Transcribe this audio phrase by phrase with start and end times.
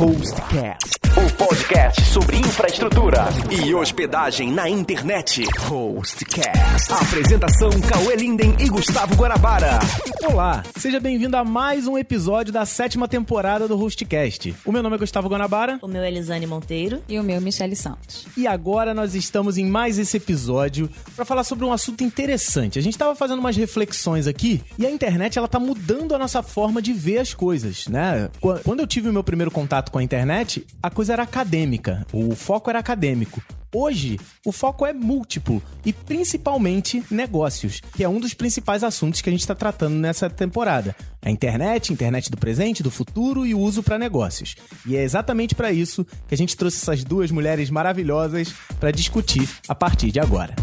[0.00, 1.09] Hostcast.
[1.20, 5.44] O podcast sobre infraestrutura e hospedagem na internet.
[5.58, 6.92] Hostcast.
[6.92, 9.78] Apresentação Cauê Linden e Gustavo Guarabara.
[10.26, 14.54] Olá, seja bem-vindo a mais um episódio da sétima temporada do Hostcast.
[14.64, 17.02] O meu nome é Gustavo Guanabara O meu é Elisane Monteiro.
[17.08, 18.26] E o meu, Michele Santos.
[18.36, 22.78] e agora nós estamos em mais esse episódio para falar sobre um assunto interessante.
[22.78, 26.42] A gente estava fazendo umas reflexões aqui e a internet ela tá mudando a nossa
[26.42, 28.30] forma de ver as coisas, né?
[28.40, 32.06] Qu- Quando eu tive o meu primeiro contato com a internet, a coisa era acadêmica,
[32.12, 33.42] o foco era acadêmico.
[33.72, 39.28] Hoje, o foco é múltiplo e principalmente negócios, que é um dos principais assuntos que
[39.28, 40.94] a gente está tratando nessa temporada.
[41.22, 44.56] A internet, internet do presente, do futuro e o uso para negócios.
[44.84, 49.48] E é exatamente para isso que a gente trouxe essas duas mulheres maravilhosas para discutir
[49.68, 50.54] a partir de agora.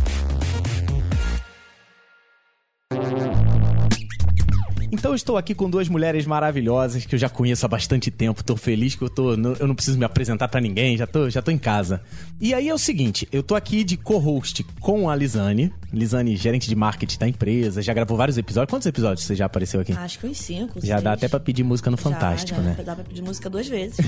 [4.90, 8.42] Então eu estou aqui com duas mulheres maravilhosas que eu já conheço há bastante tempo.
[8.42, 11.42] Tô feliz que eu tô, eu não preciso me apresentar pra ninguém, já tô, já
[11.42, 12.02] tô em casa.
[12.40, 15.74] E aí é o seguinte, eu tô aqui de co-host com a Lisane.
[15.92, 18.70] Lisane, gerente de marketing da empresa, já gravou vários episódios.
[18.70, 19.92] Quantos episódios você já apareceu aqui?
[19.92, 20.80] Acho que uns cinco.
[20.80, 21.04] já seis.
[21.04, 22.78] dá até pra pedir música no Já, Fantástico, já, né?
[22.86, 23.98] Dá pra pedir música duas vezes.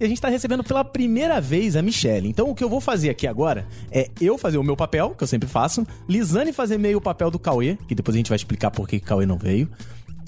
[0.00, 2.28] E a gente tá recebendo pela primeira vez a Michelle.
[2.28, 5.24] Então o que eu vou fazer aqui agora é eu fazer o meu papel, que
[5.24, 8.36] eu sempre faço, Lisane fazer meio o papel do Cauê, que depois a gente vai
[8.36, 9.68] explicar por que que o Cauê não veio.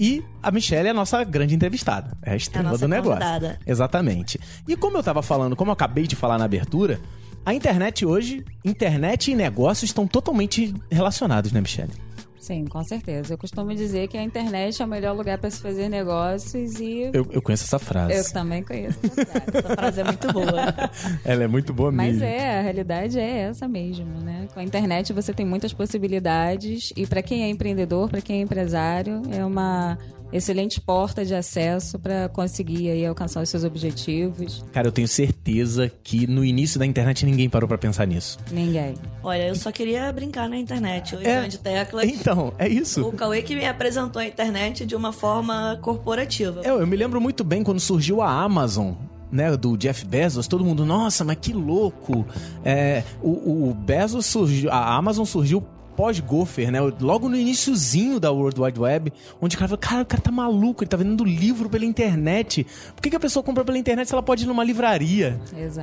[0.01, 2.17] E a Michelle é a nossa grande entrevistada.
[2.23, 3.19] É a estrela nossa do negócio.
[3.19, 3.59] convidada.
[3.67, 4.39] Exatamente.
[4.67, 6.99] E como eu tava falando, como eu acabei de falar na abertura,
[7.45, 11.93] a internet hoje, internet e negócios estão totalmente relacionados, né, Michelle?
[12.41, 13.35] Sim, com certeza.
[13.35, 17.01] Eu costumo dizer que a internet é o melhor lugar para se fazer negócios e
[17.01, 18.33] eu, Eu, eu conheço essa frase.
[18.33, 19.57] também conheço essa frase.
[19.57, 20.91] Essa frase é muito boa.
[21.23, 22.23] Ela é muito boa Mas mesmo.
[22.25, 24.47] é, a realidade é essa mesmo, né?
[24.55, 28.41] Com a internet você tem muitas possibilidades e para quem é empreendedor, para quem é
[28.41, 29.99] empresário, é uma
[30.31, 34.63] excelente porta de acesso para conseguir aí alcançar os seus objetivos.
[34.71, 38.37] Cara, eu tenho certeza que no início da internet ninguém parou pra pensar nisso.
[38.51, 38.95] Ninguém.
[39.23, 41.15] Olha, eu só queria brincar na internet.
[41.15, 41.47] Hoje, É.
[41.47, 42.05] de teclas.
[42.09, 43.07] Então, é isso.
[43.07, 46.61] O Cauê que me apresentou a internet de uma forma corporativa.
[46.63, 48.93] Eu, eu me lembro muito bem quando surgiu a Amazon.
[49.31, 52.25] Né, do Jeff Bezos, todo mundo, nossa, mas que louco!
[52.65, 55.63] É, o, o Bezos surgiu, a Amazon surgiu
[56.01, 56.79] pós-Gopher, né?
[56.99, 60.31] Logo no iniciozinho da World Wide Web, onde o cara falou, cara, o cara tá
[60.31, 62.65] maluco, ele tá vendendo livro pela internet.
[62.95, 65.39] Por que, que a pessoa compra pela internet se ela pode ir numa livraria?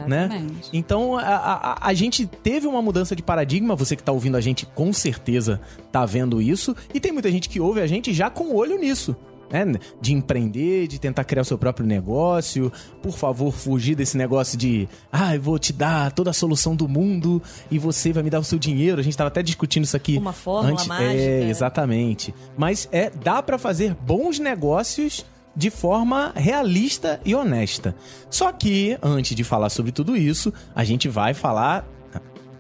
[0.09, 0.25] né?
[0.25, 0.71] Exatamente.
[0.73, 3.77] Então a, a, a gente teve uma mudança de paradigma.
[3.77, 5.61] Você que tá ouvindo a gente com certeza
[5.93, 6.75] tá vendo isso.
[6.93, 9.15] E tem muita gente que ouve a gente já com o olho nisso.
[9.51, 9.65] Né?
[10.01, 12.71] De empreender, de tentar criar o seu próprio negócio.
[13.03, 16.89] Por favor, fugir desse negócio de ah, eu vou te dar toda a solução do
[16.89, 19.01] mundo e você vai me dar o seu dinheiro.
[19.01, 20.19] A gente tava até discutindo isso aqui.
[20.19, 21.05] Uma fórmula mágica.
[21.05, 22.35] É, exatamente.
[22.57, 25.25] Mas é dá pra fazer bons negócios
[25.59, 27.95] de forma realista e honesta.
[28.31, 31.85] Só que, antes de falar sobre tudo isso, a gente vai falar.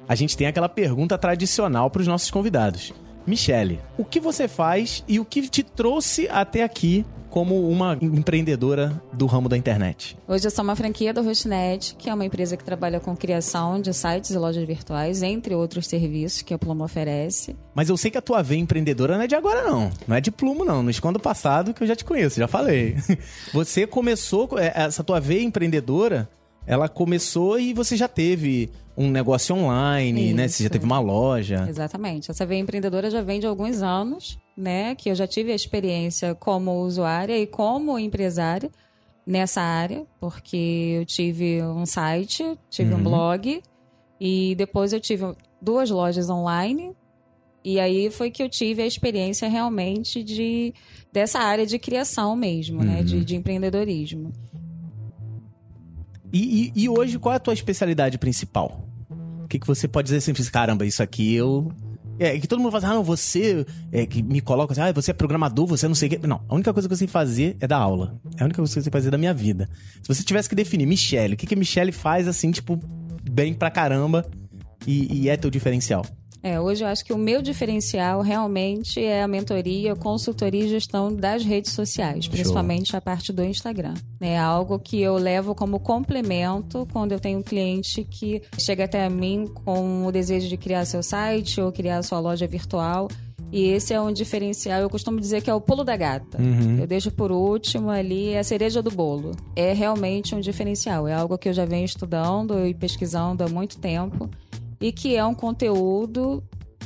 [0.08, 2.92] A gente tem aquela pergunta tradicional para os nossos convidados.
[3.28, 9.00] Michele, o que você faz e o que te trouxe até aqui como uma empreendedora
[9.12, 10.16] do ramo da internet?
[10.26, 13.78] Hoje eu sou uma franquia do Hostnet, que é uma empresa que trabalha com criação
[13.82, 17.54] de sites e lojas virtuais, entre outros serviços que a Pluma oferece.
[17.74, 19.90] Mas eu sei que a tua veia empreendedora não é de agora, não.
[20.06, 20.82] Não é de plumo, não.
[20.82, 22.96] Não esconda o passado que eu já te conheço, já falei.
[23.52, 26.30] Você começou, é, essa tua veia empreendedora,
[26.66, 30.48] ela começou e você já teve um negócio online, né?
[30.48, 30.72] Você já Isso.
[30.72, 31.66] teve uma loja.
[31.68, 32.30] Exatamente.
[32.30, 34.94] Essa veia empreendedora já vem de alguns anos, né?
[34.94, 38.70] Que eu já tive a experiência como usuária e como empresária
[39.26, 43.00] nessa área, porque eu tive um site, tive Uhum.
[43.00, 43.62] um blog
[44.20, 45.24] e depois eu tive
[45.62, 46.92] duas lojas online.
[47.64, 50.72] E aí foi que eu tive a experiência realmente de
[51.12, 52.98] dessa área de criação mesmo, né?
[52.98, 53.04] Uhum.
[53.04, 54.32] De, de empreendedorismo.
[56.32, 58.87] E, e- e hoje, qual é a tua especialidade principal?
[59.48, 61.72] O que, que você pode dizer assim, caramba, isso aqui eu.
[62.18, 64.92] É que todo mundo fala assim, ah, não, você é, que me coloca assim, ah,
[64.92, 66.20] você é programador, você não sei o quê.
[66.26, 68.20] Não, a única coisa que eu sei fazer é dar aula.
[68.36, 69.66] É a única coisa que eu sei fazer da minha vida.
[70.02, 72.78] Se você tivesse que definir, Michelle, o que, que a Michelle faz assim, tipo,
[73.30, 74.26] bem pra caramba
[74.86, 76.04] e, e é teu diferencial?
[76.42, 81.14] É, hoje eu acho que o meu diferencial realmente é a mentoria, consultoria e gestão
[81.14, 83.94] das redes sociais, principalmente a parte do Instagram.
[84.20, 89.08] É algo que eu levo como complemento quando eu tenho um cliente que chega até
[89.08, 93.08] mim com o desejo de criar seu site ou criar sua loja virtual.
[93.50, 96.38] E esse é um diferencial, eu costumo dizer que é o pulo da gata.
[96.78, 99.32] Eu deixo por último ali é a cereja do bolo.
[99.56, 103.78] É realmente um diferencial, é algo que eu já venho estudando e pesquisando há muito
[103.78, 104.28] tempo
[104.80, 106.42] e que é um conteúdo,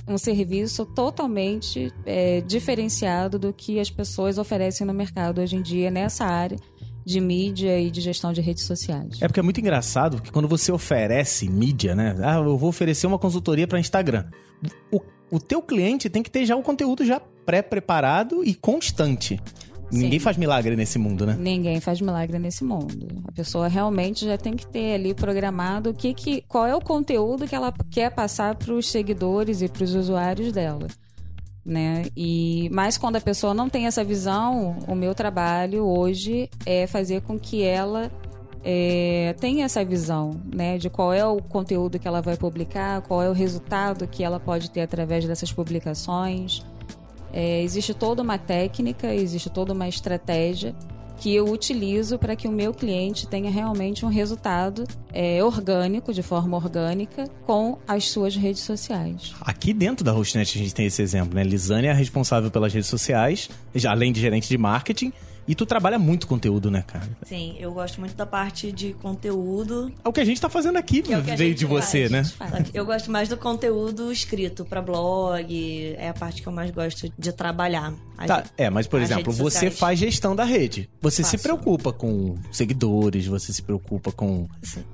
[0.06, 5.90] um serviço totalmente é, diferenciado do que as pessoas oferecem no mercado hoje em dia
[5.90, 6.58] nessa área
[7.04, 9.20] de mídia e de gestão de redes sociais.
[9.20, 12.16] É porque é muito engraçado que quando você oferece mídia, né?
[12.22, 14.26] Ah, eu vou oferecer uma consultoria para Instagram.
[14.90, 15.00] O,
[15.30, 19.40] o teu cliente tem que ter já o conteúdo já pré-preparado e constante.
[19.92, 21.36] Ninguém faz milagre nesse mundo, né?
[21.38, 23.22] Ninguém faz milagre nesse mundo.
[23.28, 26.80] A pessoa realmente já tem que ter ali programado o que, que qual é o
[26.80, 30.86] conteúdo que ela quer passar para os seguidores e para os usuários dela.
[31.64, 32.06] Né?
[32.16, 37.20] E mas quando a pessoa não tem essa visão, o meu trabalho hoje é fazer
[37.22, 38.10] com que ela
[38.64, 43.22] é, tenha essa visão, né, de qual é o conteúdo que ela vai publicar, qual
[43.22, 46.64] é o resultado que ela pode ter através dessas publicações.
[47.32, 50.74] É, existe toda uma técnica, existe toda uma estratégia
[51.22, 56.20] que eu utilizo para que o meu cliente tenha realmente um resultado é, orgânico, de
[56.20, 59.32] forma orgânica, com as suas redes sociais.
[59.40, 61.44] Aqui dentro da Hostnet a gente tem esse exemplo, né?
[61.44, 63.48] Lisane é responsável pelas redes sociais,
[63.88, 65.12] além de gerente de marketing.
[65.46, 67.08] E tu trabalha muito conteúdo, né, cara?
[67.24, 69.92] Sim, eu gosto muito da parte de conteúdo.
[70.04, 72.08] É o que a gente tá fazendo aqui, é que a veio gente de você,
[72.08, 72.10] faz.
[72.10, 72.24] né?
[72.24, 72.70] Faz.
[72.72, 77.12] Eu gosto mais do conteúdo escrito pra blog, é a parte que eu mais gosto
[77.18, 77.92] de trabalhar.
[78.26, 80.88] Tá, é, mas por exemplo, você faz gestão da rede.
[81.00, 81.42] Você se Faço.
[81.42, 84.46] preocupa com seguidores, você se preocupa com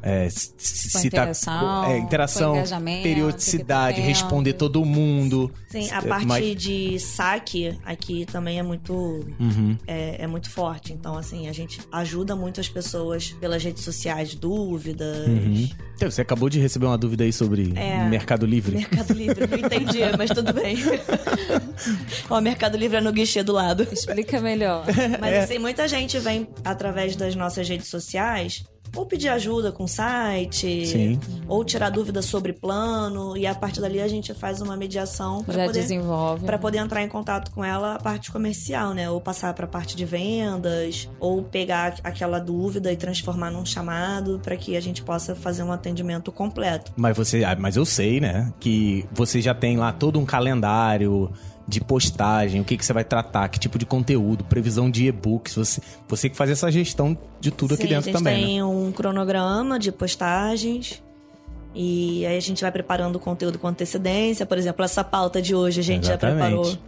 [0.02, 2.54] é, se, se Com se tá- interação, é, interação,
[3.02, 5.52] periodicidade, que que tá responder todo mundo.
[5.68, 8.94] Sim, a É, parte mas- de saque aqui também é muito
[9.38, 9.76] Uhum.
[9.86, 10.92] é, é muito forte.
[10.92, 15.26] Então, assim, a gente ajuda muito as pessoas pelas redes sociais, dúvidas.
[15.26, 15.68] Uhum.
[15.96, 18.04] Então, Você acabou de receber uma dúvida aí sobre É.
[18.08, 18.76] Mercado Livre.
[18.76, 20.76] Mercado Livre, não entendi, mas tudo bem.
[22.30, 23.86] Ó, Mercado Livre é no guichê do lado.
[23.90, 24.84] Explica melhor.
[25.20, 25.38] Mas É.
[25.40, 28.64] assim, muita gente vem através das nossas redes sociais
[28.94, 31.20] ou pedir ajuda com site, Sim.
[31.46, 35.54] ou tirar dúvidas sobre plano, e a partir dali a gente faz uma mediação para
[35.54, 36.46] Já poder desenvolve.
[36.46, 39.10] para poder entrar em contato com ela a parte comercial, né?
[39.10, 44.40] Ou passar para a parte de vendas, ou pegar aquela dúvida e transformar num chamado
[44.42, 46.92] para que a gente possa fazer um atendimento completo.
[46.96, 51.30] Mas você, ah, mas eu sei, né, que você já tem lá todo um calendário
[51.68, 55.54] de postagem, o que, que você vai tratar, que tipo de conteúdo, previsão de e-books,
[55.54, 58.46] você, você que faz essa gestão de tudo aqui Sim, dentro a gente também, né?
[58.46, 61.02] tem um cronograma de postagens.
[61.74, 64.46] E aí a gente vai preparando o conteúdo com antecedência.
[64.46, 66.40] Por exemplo, essa pauta de hoje a gente Exatamente.
[66.40, 66.78] já preparou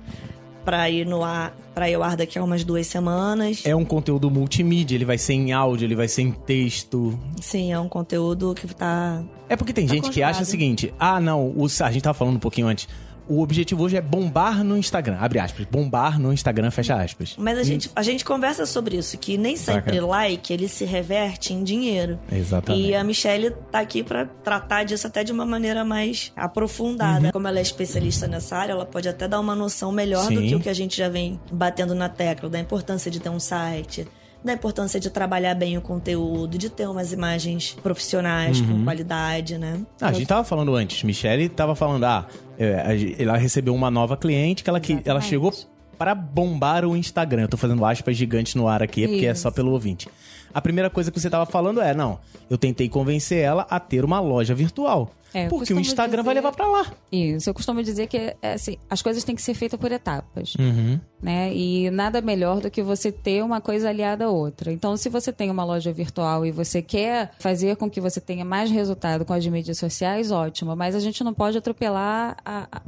[0.65, 3.63] para ir no ar, para ir ao ar daqui a umas duas semanas.
[3.65, 7.19] É um conteúdo multimídia, ele vai ser em áudio, ele vai ser em texto.
[7.41, 10.93] Sim, é um conteúdo que tá É porque tem Tá gente que acha o seguinte:
[10.99, 12.89] ah, não, o, a gente tava falando um pouquinho antes.
[13.31, 15.17] O objetivo hoje é bombar no Instagram.
[15.21, 15.65] Abre aspas.
[15.65, 17.37] Bombar no Instagram, fecha aspas.
[17.39, 20.07] Mas a gente, a gente conversa sobre isso, que nem sempre Saca.
[20.07, 22.19] like ele se reverte em dinheiro.
[22.33, 22.89] Exatamente.
[22.89, 27.27] E a Michelle tá aqui pra tratar disso até de uma maneira mais aprofundada.
[27.27, 27.31] Uhum.
[27.31, 30.49] Como ela é especialista nessa área, ela pode até dar uma noção melhor do Sim.
[30.49, 33.39] que o que a gente já vem batendo na tecla, da importância de ter um
[33.39, 34.09] site,
[34.45, 38.79] da importância de trabalhar bem o conteúdo, de ter umas imagens profissionais Uhum.
[38.79, 39.81] com qualidade, né?
[40.01, 42.27] Ah, a gente tava falando antes, Michelle tava falando, ah,
[42.59, 45.53] é, ela recebeu uma nova cliente que ela, que, ela chegou
[45.99, 47.43] para bombar o Instagram.
[47.43, 49.55] Eu tô fazendo aspas gigantes no ar aqui, porque é só Isso.
[49.57, 50.09] pelo ouvinte.
[50.53, 54.05] A primeira coisa que você tava falando é, não, eu tentei convencer ela a ter
[54.05, 55.13] uma loja virtual.
[55.33, 56.87] É, porque o Instagram vai dizer- levar pra lá.
[57.11, 60.55] Isso, eu costumo dizer que é, assim, as coisas têm que ser feitas por etapas.
[60.59, 60.99] Uhum.
[61.23, 61.53] né?
[61.55, 64.73] E nada melhor do que você ter uma coisa aliada à outra.
[64.73, 68.45] Então, se você tem uma loja virtual e você quer fazer com que você tenha
[68.45, 70.75] mais resultado com as mídias sociais, ótimo.
[70.75, 72.37] Mas a gente não pode atropelar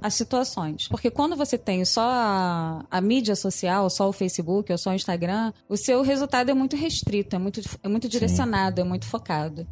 [0.01, 0.89] as situações.
[0.89, 4.95] Porque quando você tem só a, a mídia social, só o Facebook ou só o
[4.95, 9.67] Instagram, o seu resultado é muito restrito, é muito, é muito direcionado, é muito focado.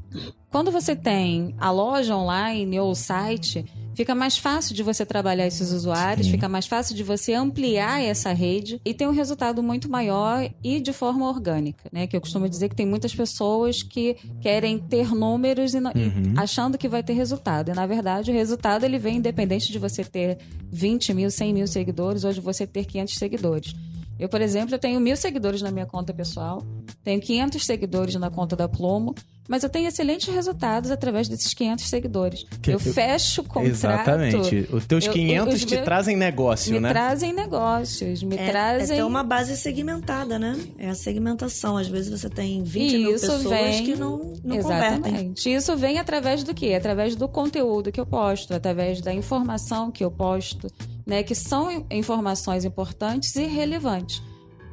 [0.50, 3.64] Quando você tem a loja online ou o site,
[3.94, 6.32] fica mais fácil de você trabalhar esses usuários, Sim.
[6.32, 10.80] fica mais fácil de você ampliar essa rede e ter um resultado muito maior e
[10.80, 12.08] de forma orgânica, né?
[12.08, 16.34] Que eu costumo dizer que tem muitas pessoas que querem ter números e, não- Uhum.
[16.36, 17.70] achando que vai ter resultado.
[17.70, 20.38] E na verdade o resultado ele vem independente de você ter
[20.68, 23.72] 20 mil, 100 mil seguidores ou de você ter 500 seguidores.
[24.18, 26.62] Eu, por exemplo, eu tenho mil seguidores na minha conta pessoal,
[27.04, 29.14] tenho 500 seguidores na conta da Plumo,
[29.50, 32.46] mas eu tenho excelentes resultados através desses 500 seguidores.
[32.62, 33.66] Que- eu fecho o contrato.
[33.68, 34.68] Exatamente.
[34.72, 36.88] Os teus eu- 500 os te meus- trazem negócio, me né?
[36.90, 38.94] trazem negócios, me É, trazem.
[38.96, 40.56] é ter uma base segmentada, né?
[40.78, 41.76] É a segmentação.
[41.76, 44.98] Às vezes você tem 20 E mil isso pessoas vem- que não, não convertem.
[44.98, 45.52] Exatamente.
[45.52, 46.74] Isso vem através do quê?
[46.74, 50.68] Através do conteúdo que eu posto, através da informação que eu posto,
[51.04, 51.22] né?
[51.24, 54.22] Que são in- informações importantes e relevantes.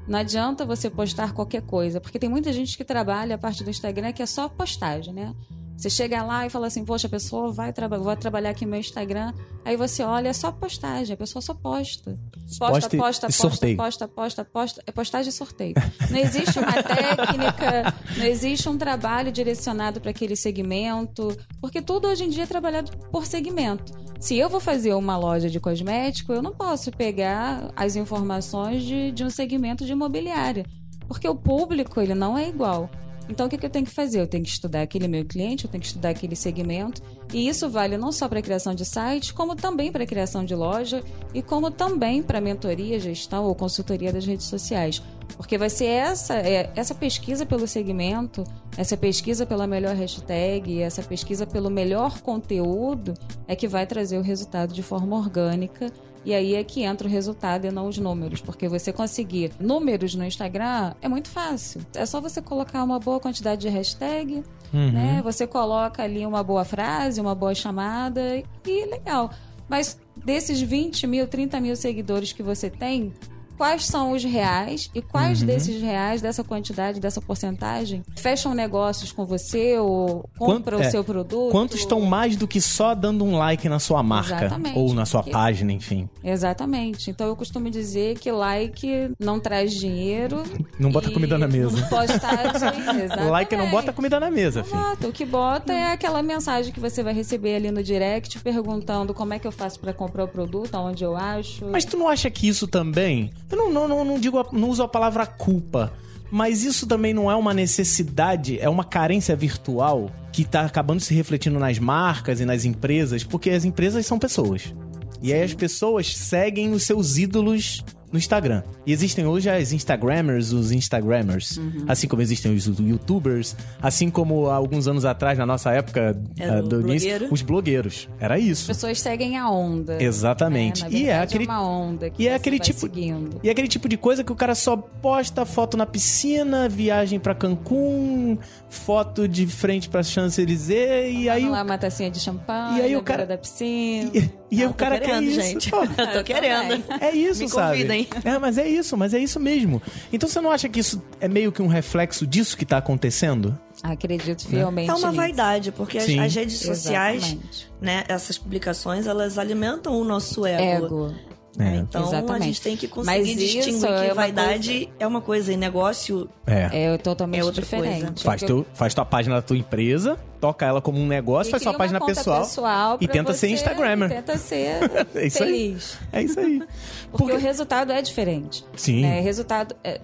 [0.07, 3.69] Não adianta você postar qualquer coisa, porque tem muita gente que trabalha a parte do
[3.69, 5.35] Instagram que é só postagem, né?
[5.77, 8.71] Você chega lá e fala assim, poxa, a pessoa vai, traba vai trabalhar aqui no
[8.71, 9.31] meu Instagram.
[9.63, 12.17] Aí você olha, é só postagem, a pessoa só posta.
[12.57, 13.77] Posta, posta, posta, sorteio.
[13.77, 14.83] posta, posta, posta.
[14.87, 15.75] É postagem e sorteio.
[16.09, 22.23] Não existe uma técnica, não existe um trabalho direcionado para aquele segmento, porque tudo hoje
[22.23, 23.93] em dia é trabalhado por segmento.
[24.19, 29.11] Se eu vou fazer uma loja de cosmético, eu não posso pegar as informações de,
[29.11, 30.65] de um segmento de imobiliária,
[31.07, 32.89] porque o público ele não é igual.
[33.29, 34.21] Então, o que, que eu tenho que fazer?
[34.21, 37.01] Eu tenho que estudar aquele meu cliente, eu tenho que estudar aquele segmento.
[37.33, 40.45] E isso vale não só para a criação de site, como também para a criação
[40.45, 41.03] de loja
[41.33, 45.01] e como também para mentoria, gestão ou consultoria das redes sociais.
[45.35, 48.43] Porque vai ser essa, é, essa pesquisa pelo segmento,
[48.77, 53.13] essa pesquisa pela melhor hashtag, essa pesquisa pelo melhor conteúdo
[53.47, 55.91] é que vai trazer o resultado de forma orgânica
[56.27, 58.41] e aí é que entra o resultado e não os números.
[58.41, 61.81] Porque você conseguir números no Instagram é muito fácil.
[61.95, 64.43] É só você colocar uma boa quantidade de hashtag,
[64.73, 65.21] né?
[65.23, 69.31] Você coloca ali uma boa frase, uma boa chamada e legal.
[69.69, 73.13] Mas desses 20 mil, 30 mil seguidores que você tem,
[73.57, 79.25] quais são os reais e quais desses reais, dessa quantidade, dessa porcentagem, fecham negócios com
[79.25, 81.51] você ou compram Quanto- é, o seu produto?
[81.51, 84.35] Quantos estão mais do que só dando um like na sua marca?
[84.45, 84.77] Exatamente.
[84.77, 86.07] Ou na sua Que- página, enfim.
[86.23, 87.09] Exatamente.
[87.09, 90.43] Então eu costumo dizer que like não traz dinheiro.
[90.79, 91.81] Não bota comida na mesa.
[91.87, 93.15] Postagem, exatamente.
[93.29, 94.79] Like não bota comida na mesa, Não filho.
[94.81, 95.07] bota.
[95.07, 99.33] O que bota é aquela mensagem que você vai receber ali no direct perguntando como
[99.33, 101.65] é que eu faço pra comprar o produto, aonde eu acho.
[101.65, 103.31] Mas tu não acha que isso também.
[103.49, 105.93] Eu não, não, não, digo, não uso a palavra culpa.
[106.29, 111.13] Mas isso também não é uma necessidade, é uma carência virtual que tá acabando se
[111.13, 114.73] refletindo nas marcas e nas empresas, porque as empresas são pessoas.
[115.21, 118.63] E aí as pessoas seguem os seus ídolos no Instagram.
[118.85, 121.57] E existem hoje as Instagrammers, os Instagrammers.
[121.57, 121.85] Uhum.
[121.87, 126.59] Assim como existem os YouTubers, assim como há alguns anos atrás, na nossa época Era
[126.59, 128.07] ah, o do início, os blogueiros.
[128.19, 128.67] Era As isso.
[128.67, 130.01] pessoas seguem a onda.
[130.01, 130.83] Exatamente.
[130.83, 130.89] né?
[130.89, 133.39] Na E é verdade, aquele- uma onda que e é aquele tipo- seguindo.
[133.43, 137.19] E é aquele tipo de coisa que o cara só posta foto na piscina, viagem
[137.19, 138.37] pra Cancún,
[138.69, 142.81] foto de frente pra Champs-Élysées e aí Vamos o, lá, uma tacinha de champanhe, E
[142.81, 144.09] aí o cara- da piscina.
[144.13, 145.41] e, e aí o cara quer querendo, isso.
[145.41, 145.69] gente.
[145.69, 145.83] pô.
[145.97, 146.83] Eu tô querendo.
[147.01, 147.71] É isso, Me sabe?
[147.77, 148.07] convidem.
[148.23, 149.81] É, mas é isso, mas é isso mesmo.
[150.11, 153.57] Então você não acha que isso é meio que um reflexo disso que tá acontecendo?
[153.83, 155.11] Acredito fielmente É uma nisso.
[155.21, 157.67] vaidade, porque as, as redes sociais, Exatamente.
[157.79, 160.85] né, essas publicações, elas alimentam o nosso ego.
[160.85, 161.15] Ego.
[161.59, 161.77] É.
[161.77, 162.43] Então a Exatamente.
[162.45, 165.57] gente tem que Mas conseguir isso distinguir é que uma vaidade é uma coisa e
[165.57, 166.93] negócio É.
[166.93, 168.01] É totalmente É outra diferente.
[168.05, 168.13] coisa.
[168.23, 171.51] Faz, Porque teu, faz tua página da tua empresa, toca ela como um negócio, E
[171.51, 174.11] faz sua página conta pessoal, e tenta ser Instagrammer.
[174.11, 174.77] e Tenta ser
[175.15, 175.49] É isso aí.
[175.51, 175.97] feliz.
[176.13, 176.61] É isso aí.
[177.11, 178.63] Porque, o resultado é diferente.
[178.75, 179.01] Sim.
[179.01, 179.19] Né?
[179.21, 179.99] Resultado é-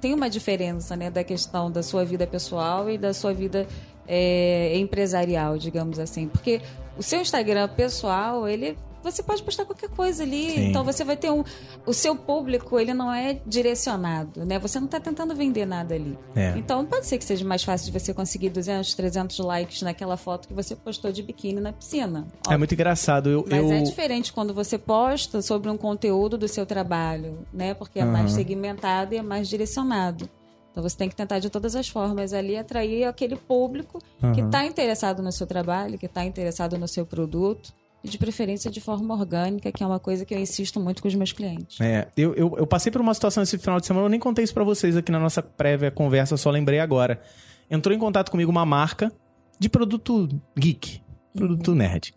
[0.00, 3.66] tem uma diferença, né, da questão da sua vida pessoal e da sua vida
[4.08, 6.28] é, empresarial, digamos assim.
[6.28, 6.60] Porque
[6.96, 10.50] o seu Instagram pessoal, ele você pode postar qualquer coisa ali.
[10.50, 10.68] Sim.
[10.68, 11.44] Então você vai ter um
[11.86, 14.58] o seu público, ele não é direcionado, né?
[14.58, 16.18] Você não está tentando vender nada ali.
[16.34, 16.54] É.
[16.56, 20.48] Então pode ser que seja mais fácil de você conseguir 200, 300 likes naquela foto
[20.48, 22.26] que você postou de biquíni na piscina.
[22.48, 23.30] É muito engraçado.
[23.30, 23.72] Eu, Mas eu...
[23.72, 27.74] é diferente quando você posta sobre um conteúdo do seu trabalho, né?
[27.74, 28.34] Porque é mais Aham.
[28.34, 30.28] segmentado e é mais direcionado.
[30.70, 34.46] Então você tem que tentar de todas as formas ali atrair aquele público que Aham.
[34.46, 37.72] está interessado no seu trabalho, que está interessado no seu produto.
[38.04, 41.08] E de preferência de forma orgânica, que é uma coisa que eu insisto muito com
[41.08, 41.80] os meus clientes.
[41.80, 44.44] É, eu, eu, eu passei por uma situação esse final de semana, eu nem contei
[44.44, 47.22] isso pra vocês aqui na nossa prévia conversa, só lembrei agora.
[47.70, 49.10] Entrou em contato comigo uma marca
[49.58, 51.00] de produto geek,
[51.34, 52.14] produto nerd.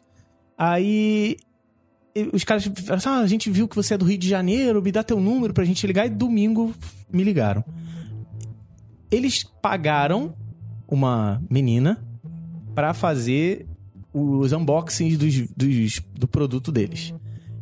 [0.58, 1.38] Aí
[2.34, 4.82] os caras falaram assim, ah, a gente viu que você é do Rio de Janeiro,
[4.82, 6.74] me dá teu número pra gente ligar, e domingo
[7.10, 7.64] me ligaram.
[9.10, 10.36] Eles pagaram
[10.86, 12.04] uma menina
[12.76, 13.66] pra fazer
[14.18, 17.14] os unboxings dos, dos- do produto deles.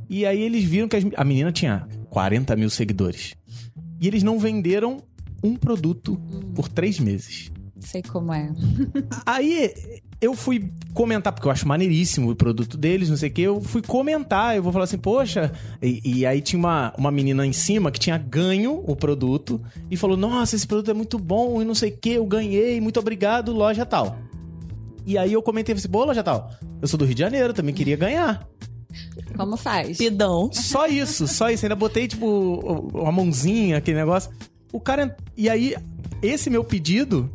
[0.09, 3.35] E aí eles viram que as- a menina tinha 40 mil seguidores.
[3.99, 5.01] E eles não venderam
[5.43, 6.19] um produto
[6.53, 7.51] por três meses.
[7.79, 8.51] Sei como é.
[9.25, 9.71] Aí
[10.19, 13.41] eu fui comentar, porque eu acho maneiríssimo o produto deles, não sei o que.
[13.41, 15.51] Eu fui comentar, eu vou falar assim, poxa.
[15.81, 19.95] E, e aí tinha uma, uma menina em cima que tinha ganho o produto e
[19.97, 22.99] falou: Nossa, esse produto é muito bom e não sei o que, eu ganhei, muito
[22.99, 24.17] obrigado, loja tal.
[25.05, 26.49] E aí eu comentei assim, pô, loja tal,
[26.81, 28.47] eu sou do Rio de Janeiro, também queria ganhar.
[29.37, 29.97] Como faz?
[29.97, 30.49] pidão.
[30.53, 31.65] Só isso, só isso.
[31.65, 32.25] Ainda botei, tipo,
[32.93, 34.31] uma mãozinha, aquele negócio.
[34.71, 35.15] O cara.
[35.35, 35.75] E aí,
[36.21, 37.29] esse meu pedido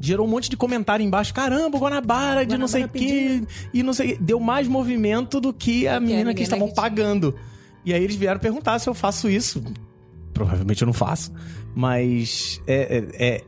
[0.00, 1.32] gerou um monte de comentário embaixo.
[1.32, 3.42] Caramba, Guanabara, de não sei o quê.
[3.72, 4.16] E não sei.
[4.20, 6.82] Deu mais movimento do que a menina que menina estavam que tinha.
[6.82, 7.34] pagando.
[7.84, 9.62] E aí eles vieram perguntar se eu faço isso.
[10.34, 11.32] Provavelmente eu não faço.
[11.74, 13.44] Mas é, é- é-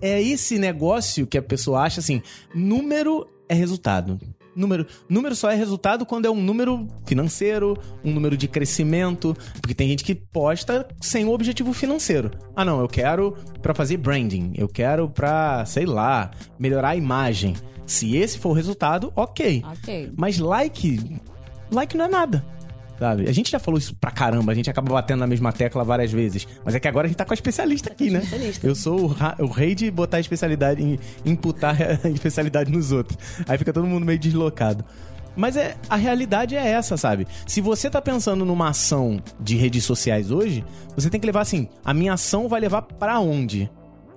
[0.00, 2.22] é esse negócio que a pessoa acha assim:
[2.54, 4.18] número é resultado.
[4.56, 9.74] Número, número só é resultado quando é um número financeiro, um número de crescimento, porque
[9.74, 12.30] tem gente que posta sem o objetivo financeiro.
[12.56, 17.54] Ah, não, eu quero para fazer branding, eu quero pra, sei lá, melhorar a imagem.
[17.84, 19.62] Se esse for o resultado, ok.
[19.72, 20.12] Ok.
[20.16, 21.20] Mas like,
[21.70, 22.55] like não é nada.
[22.98, 23.28] Sabe?
[23.28, 26.10] A gente já falou isso pra caramba, a gente acaba batendo na mesma tecla várias
[26.10, 26.46] vezes.
[26.64, 28.20] Mas é que agora a gente tá com a especialista aqui, né?
[28.20, 28.66] especialista.
[28.66, 33.18] Eu sou o, o rei de botar especialidade, em, imputar a especialidade nos outros.
[33.46, 34.84] Aí fica todo mundo meio deslocado.
[35.36, 37.28] Mas é, a realidade é essa, sabe?
[37.46, 41.68] Se você tá pensando numa ação de redes sociais hoje, você tem que levar assim:
[41.84, 43.70] a minha ação vai levar pra onde?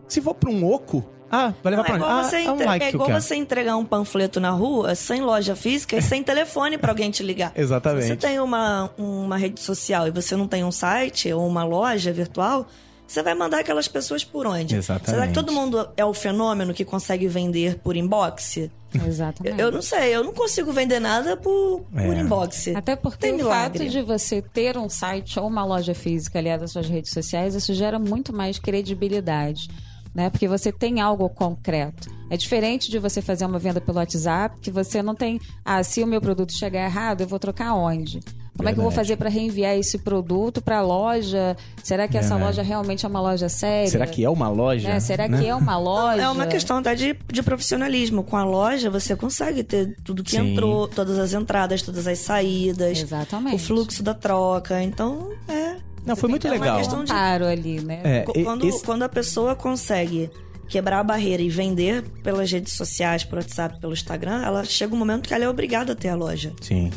[0.08, 2.28] Se for pra um oco, ah, vai levar Não, é pra igual, onde?
[2.30, 3.22] você Ah, é um entre- like é que eu igual quero.
[3.22, 7.24] você entregar um panfleto na rua sem loja física e sem telefone pra alguém te
[7.24, 7.52] ligar.
[7.58, 8.04] Exatamente.
[8.04, 11.64] Se você tem uma, uma rede social e você não tem um site ou uma
[11.64, 12.68] loja virtual,
[13.08, 14.76] você vai mandar aquelas pessoas por onde?
[14.76, 15.10] Exatamente.
[15.10, 18.70] Será que todo mundo é o fenômeno que consegue vender por inbox?
[19.06, 19.60] Exatamente.
[19.60, 22.20] Eu não sei, eu não consigo vender nada por, por É.
[22.20, 22.68] inbox.
[22.76, 23.80] Até porque Tem o milagre.
[23.80, 27.54] fato de você ter um site ou uma loja física aliada às suas redes sociais,
[27.56, 29.70] isso gera muito mais credibilidade.
[30.14, 30.30] Né?
[30.30, 32.10] Porque você tem algo concreto.
[32.30, 35.40] É diferente de você fazer uma venda pelo WhatsApp, que você não tem.
[35.66, 38.20] Ah, se o meu produto chegar errado, eu vou trocar onde?
[38.60, 39.08] Como é que eu vou Verdade.
[39.08, 41.56] fazer para reenviar esse produto para a loja?
[41.82, 42.58] Será que essa Verdade.
[42.58, 43.90] loja realmente é uma loja séria?
[43.90, 44.90] Será que é uma loja?
[44.90, 45.00] Né?
[45.00, 45.40] Será né?
[45.40, 46.22] que é uma loja?
[46.22, 48.22] É uma questão até de, de profissionalismo.
[48.22, 50.52] Com a loja, você consegue ter tudo que Sim.
[50.52, 53.56] entrou, todas as entradas, todas as saídas, Exatamente.
[53.56, 54.84] o fluxo da troca.
[54.84, 55.78] Então, é.
[56.06, 56.78] Não, foi muito É uma legal.
[56.80, 58.02] questão de- Amparo ali, né?
[58.04, 60.30] É, Qu- quando, esse- quando a pessoa consegue
[60.68, 64.98] quebrar a barreira e vender pelas redes sociais, por WhatsApp, pelo Instagram, ela chega um
[64.98, 66.54] momento que ela é obrigada a ter a loja.
[66.62, 66.92] Sim.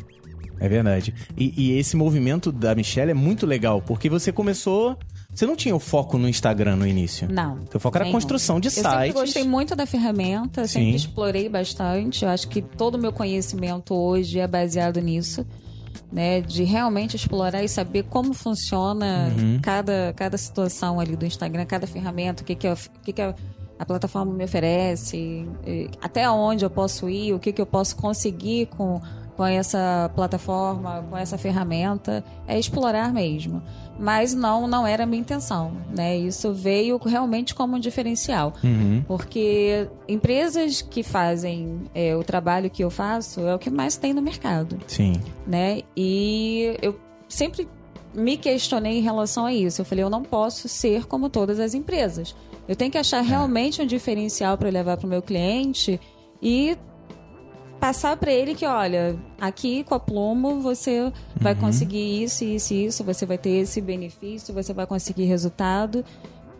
[0.60, 1.12] É verdade.
[1.36, 4.96] E, e esse movimento da Michelle é muito legal, porque você começou.
[5.34, 7.26] Você não tinha o foco no Instagram no início.
[7.32, 7.56] Não.
[7.64, 8.12] Teu foco era nenhum.
[8.14, 9.14] construção de eu sempre sites.
[9.14, 10.94] gostei muito da ferramenta, sempre Sim.
[10.96, 12.24] explorei bastante.
[12.24, 15.44] Eu acho que todo o meu conhecimento hoje é baseado nisso.
[16.12, 19.58] Né, de realmente explorar e saber como funciona Uhum.
[19.62, 23.22] cada, cada situação ali do Instagram, cada ferramenta, o que, que, eu- o que, que
[23.22, 23.34] a,
[23.78, 25.46] a plataforma me oferece,
[26.02, 29.00] até onde eu posso ir, o que, que eu posso conseguir com,
[29.42, 33.60] com essa plataforma, com essa ferramenta, é explorar mesmo.
[33.98, 36.16] Mas não, não era a minha intenção, né?
[36.16, 38.52] Isso veio realmente como um diferencial.
[38.62, 39.02] Uhum.
[39.04, 44.12] Porque empresas que fazem é, o trabalho que eu faço é o que mais tem
[44.14, 45.14] no mercado, Sim.
[45.44, 45.82] né?
[45.96, 46.96] E eu
[47.28, 47.68] sempre
[48.14, 49.80] me questionei em relação a isso.
[49.80, 52.32] Eu falei, eu não posso ser como todas as empresas.
[52.68, 56.00] Eu tenho que achar realmente um diferencial para levar para o meu cliente
[56.40, 56.76] e
[57.82, 62.86] passar para ele que, olha, aqui com a Plumo você vai conseguir isso, isso e
[62.86, 66.04] isso, você vai ter esse benefício, você vai conseguir resultado.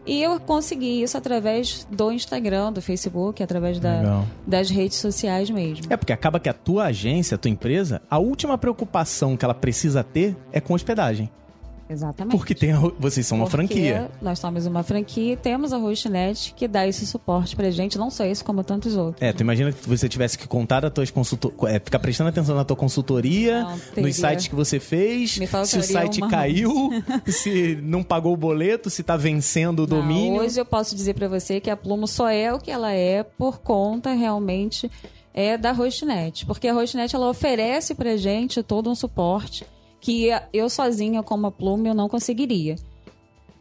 [0.05, 5.87] E eu consegui isso através do Instagram, do Facebook, através da, das redes sociais mesmo.
[5.89, 9.55] É porque acaba que a tua agência, a tua empresa, a última preocupação que ela
[9.55, 11.31] precisa ter é com hospedagem.
[11.93, 12.37] Exatamente.
[12.37, 14.11] Porque tem a, vocês são uma Porque franquia.
[14.21, 18.11] Nós somos uma franquia e temos a Hostnet que dá esse suporte pra gente, não
[18.11, 19.23] só esse, como tantos outros.
[19.23, 21.53] É, tu imagina que você tivesse que contar das tuas consultor...
[21.69, 25.83] é, ficar prestando atenção na tua consultoria, Não, nos sites que você fez, se o
[25.83, 26.91] site uma caiu,
[27.27, 30.41] se não pagou o boleto, se tá vencendo o Não, domínio.
[30.41, 33.23] hoje eu posso dizer pra você que a Plumo só é o que ela é
[33.23, 34.91] por conta realmente
[35.35, 39.65] é da Hostnet, porque a Hostnet ela oferece pra gente todo um suporte
[40.03, 42.75] que eu sozinha como a Plumo eu não conseguiria.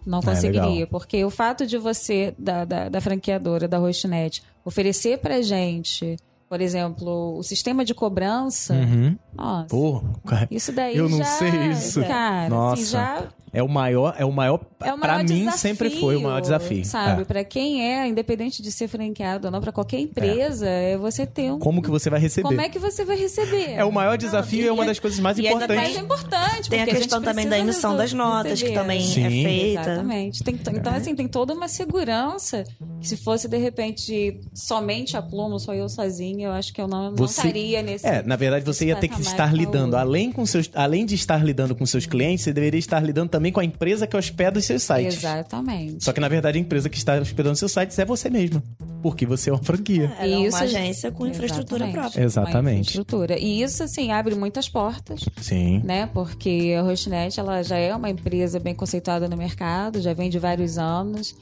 [0.06, 0.88] Não É, conseguiria, legal.
[0.88, 6.18] porque o fato de você, da, da, da franqueadora, da Hostnet, oferecer pra gente,
[6.50, 9.16] por exemplo, o sistema de cobrança, Uhum.
[9.36, 12.02] nossa, Pô, cara, isso daí eu não já, sei isso.
[12.02, 12.74] Cara, Nossa.
[12.82, 16.16] assim, já é o maior, é o maior, é o pra maior mim sempre foi
[16.16, 16.86] o maior desafio.
[16.86, 17.26] Sabe, É.
[17.26, 20.98] Pra quem é, independente de ser franqueado ou não, pra qualquer empresa, é.
[20.98, 21.60] você ter um.
[21.60, 22.48] Como que você vai receber?
[22.48, 23.72] Como é que você vai receber?
[23.72, 25.98] É o maior desafio e é uma das coisas mais e importantes.
[25.98, 26.70] importante.
[26.70, 28.74] Tem a questão gente também da emissão das notas, que receber.
[28.80, 29.24] também Sim.
[29.26, 29.82] é feita.
[29.82, 30.44] Exatamente.
[30.44, 32.64] Tem- então, assim, tem toda uma segurança
[33.00, 36.88] que se fosse, de repente, somente a Plumo, só eu sozinha, eu acho que eu
[36.88, 38.06] não, não Você- estaria nesse...
[38.06, 41.16] É, na verdade você ia ter que estar a lidando, além, com seus, além de
[41.16, 44.60] estar lidando com seus clientes, você deveria estar lidando também com a empresa que hospeda
[44.60, 45.16] os seus sites.
[45.20, 46.04] Exatamente.
[46.04, 48.62] Só que na verdade a empresa que está hospedando seus sites é você mesma,
[49.02, 50.12] porque você é uma franquia.
[50.20, 51.94] Ela é Isso- uma agência com infraestrutura Exatamente.
[52.12, 52.24] própria.
[52.26, 52.80] Exatamente.
[52.82, 53.40] Infraestrutura.
[53.40, 55.22] E isso, assim, abre muitas portas.
[55.42, 55.82] Sim.
[55.86, 56.08] né?
[56.14, 60.38] Porque a Hostnet ela já é uma empresa bem conceituada no mercado, já vem de
[60.40, 61.34] vários anos.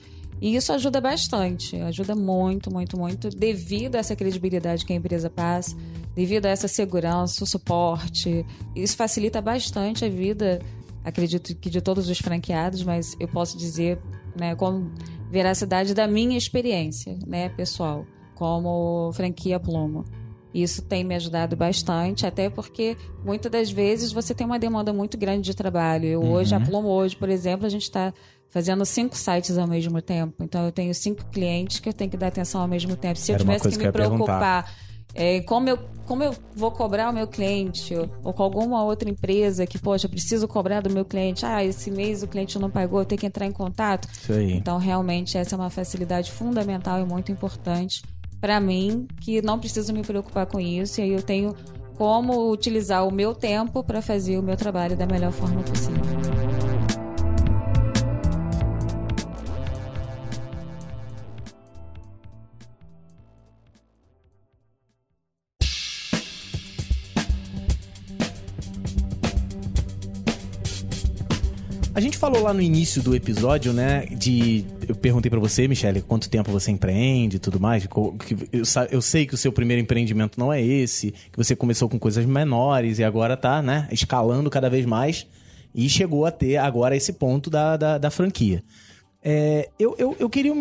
[0.41, 5.29] E isso ajuda bastante, ajuda muito, muito, muito, devido a essa credibilidade que a empresa
[5.29, 5.75] passa,
[6.15, 8.45] devido a essa segurança, o suporte.
[8.73, 10.61] Isso facilita bastante a vida,
[11.03, 13.99] acredito que de todos os franqueados, mas eu posso dizer,
[14.37, 14.91] né, como
[15.29, 20.05] veracidade da minha experiência, né, pessoal, como franquia Plumo.
[20.53, 25.15] Isso tem me ajudado bastante, até porque muitas das vezes você tem uma demanda muito
[25.15, 26.05] grande de trabalho.
[26.05, 26.31] Eu uhum.
[26.31, 28.11] hoje, a Plumo hoje, por exemplo, a gente está
[28.49, 30.43] fazendo cinco sites ao mesmo tempo.
[30.43, 33.19] Então eu tenho cinco clientes que eu tenho que dar atenção ao mesmo tempo.
[33.19, 34.73] Se Era eu tivesse que me que preocupar
[35.13, 37.93] é, como, eu, como eu vou cobrar o meu cliente,
[38.23, 41.89] ou, com alguma outra empresa que, poxa, eu preciso cobrar do meu cliente, ah, esse
[41.89, 44.07] mês o cliente não pagou, eu tenho que entrar em contato.
[44.55, 48.01] Então, realmente, essa é uma facilidade fundamental e muito importante
[48.39, 51.53] para mim, que não preciso me preocupar com isso, e aí eu tenho
[51.97, 56.48] como utilizar o meu tempo para fazer o meu trabalho da melhor forma possível.
[71.99, 76.01] A gente falou lá no início do episódio, né, de eu perguntei para você, Michele,
[76.01, 77.85] quanto tempo você empreende e tudo mais.
[78.89, 82.25] Eu, sei que o seu primeiro empreendimento não é esse, que você começou com coisas
[82.25, 85.27] menores e agora tá, né, escalando cada vez mais
[85.75, 88.63] e chegou a ter agora esse ponto da, da, da franquia.
[89.21, 90.53] É, eu, eu, eu queria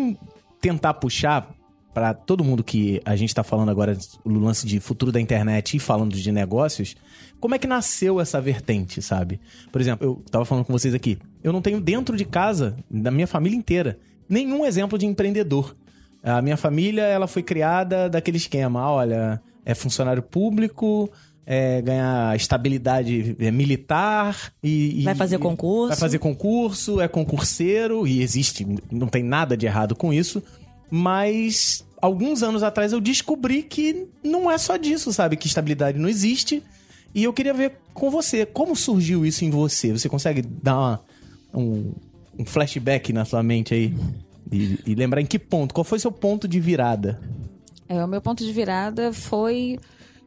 [0.59, 1.55] tentar puxar
[1.93, 5.77] para todo mundo que a gente está falando agora o lance de futuro da internet
[5.77, 6.95] e falando de negócios,
[7.39, 9.39] como é que nasceu essa vertente, sabe?
[9.71, 13.11] Por exemplo, eu tava falando com vocês aqui, eu não tenho dentro de casa, da
[13.11, 15.75] minha família inteira, nenhum exemplo de empreendedor.
[16.21, 21.09] A minha família, ela foi criada daquele esquema, olha, é funcionário público,
[21.45, 25.87] é, ganhar estabilidade é, militar e, vai fazer e, concurso.
[25.87, 30.43] Vai fazer concurso, é concurseiro e existe, não tem nada de errado com isso.
[30.91, 35.37] Mas alguns anos atrás eu descobri que não é só disso, sabe?
[35.37, 36.61] Que estabilidade não existe.
[37.13, 39.91] E eu queria ver com você, como surgiu isso em você?
[39.91, 41.01] Você consegue dar uma,
[41.53, 41.93] um,
[42.37, 43.95] um, flashback na sua mente aí?
[44.51, 45.73] E, e, lembrar em que ponto?
[45.73, 47.19] Qual foi seu ponto de virada?
[47.87, 49.79] É, o meu ponto de virada foi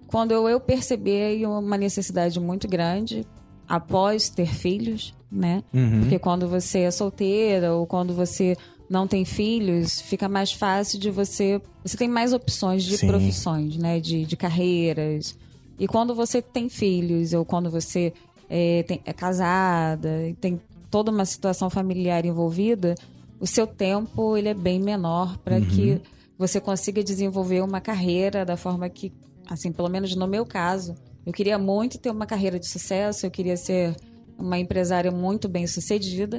[0.06, 3.26] quando eu percebi uma necessidade muito grande
[3.68, 5.62] após ter filhos, né?
[5.72, 6.00] Uhum.
[6.00, 8.56] Porque quando você é solteira ou quando você
[8.90, 11.60] não tem filhos, fica mais fácil de você.
[11.82, 13.06] Você tem mais opções de Sim.
[13.06, 13.98] profissões, né?
[13.98, 15.36] De, de carreiras.
[15.82, 18.12] E quando você tem filhos, ou quando você
[18.48, 22.94] é, tem, é casada, e tem toda uma situação familiar envolvida,
[23.40, 25.64] o seu tempo ele é bem menor para uhum.
[25.64, 26.00] que
[26.38, 29.12] você consiga desenvolver uma carreira da forma que,
[29.50, 30.94] assim, pelo menos no meu caso,
[31.26, 33.96] eu queria muito ter uma carreira de sucesso, eu queria ser
[34.38, 36.38] uma empresária muito bem sucedida,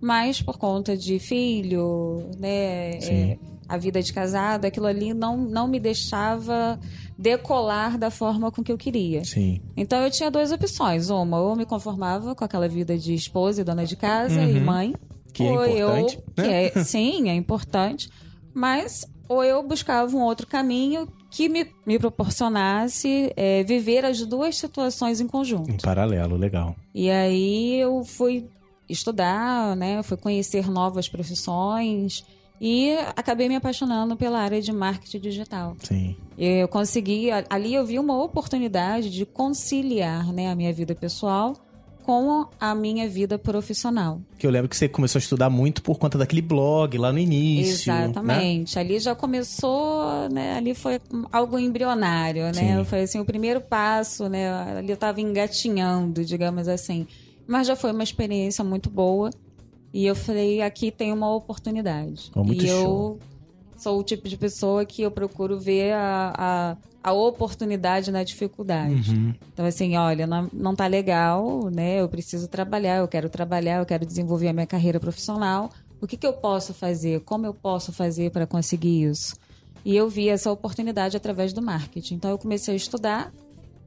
[0.00, 5.66] mas por conta de filho, né, é, a vida de casado, aquilo ali não, não
[5.66, 6.78] me deixava
[7.18, 9.24] decolar da forma com que eu queria.
[9.24, 9.60] Sim.
[9.76, 11.10] Então eu tinha duas opções.
[11.10, 14.56] Uma, ou eu me conformava com aquela vida de esposa e dona de casa uhum.
[14.56, 14.94] e mãe.
[15.32, 16.16] Que é ou é importante.
[16.36, 16.70] Eu, né?
[16.70, 18.08] que é, sim, é importante.
[18.52, 24.56] Mas ou eu buscava um outro caminho que me, me proporcionasse é, viver as duas
[24.56, 25.70] situações em conjunto.
[25.70, 26.76] Em paralelo, legal.
[26.94, 28.46] E aí eu fui
[28.88, 30.02] estudar, né?
[30.02, 32.24] Fui conhecer novas profissões
[32.60, 35.76] e acabei me apaixonando pela área de marketing digital.
[35.82, 36.16] Sim.
[36.38, 41.54] Eu consegui, ali eu vi uma oportunidade de conciliar, né, a minha vida pessoal
[42.04, 44.20] com a minha vida profissional.
[44.38, 47.18] Que eu lembro que você começou a estudar muito por conta daquele blog lá no
[47.18, 47.90] início.
[47.90, 48.04] Né?
[48.04, 48.76] Exatamente.
[48.76, 48.80] Né?
[48.82, 50.58] Ali já começou, né?
[50.58, 51.00] Ali foi
[51.32, 52.76] algo embrionário, né?
[52.78, 52.84] Sim.
[52.84, 54.52] Foi assim o primeiro passo, né?
[54.76, 57.06] Ali eu estava engatinhando, digamos assim.
[57.46, 59.30] Mas já foi uma experiência muito boa.
[59.94, 62.32] E eu falei, aqui tem uma oportunidade.
[62.34, 62.66] Oh, e show.
[62.66, 63.18] eu
[63.78, 69.12] sou o tipo de pessoa que eu procuro ver a, a, a oportunidade na dificuldade.
[69.12, 69.32] Uhum.
[69.52, 72.00] Então, assim, olha, não, não tá legal, né?
[72.00, 75.70] Eu preciso trabalhar, eu quero trabalhar, eu quero desenvolver a minha carreira profissional.
[76.00, 77.20] O que, que eu posso fazer?
[77.20, 79.36] Como eu posso fazer para conseguir isso?
[79.84, 82.14] E eu vi essa oportunidade através do marketing.
[82.14, 83.32] Então, eu comecei a estudar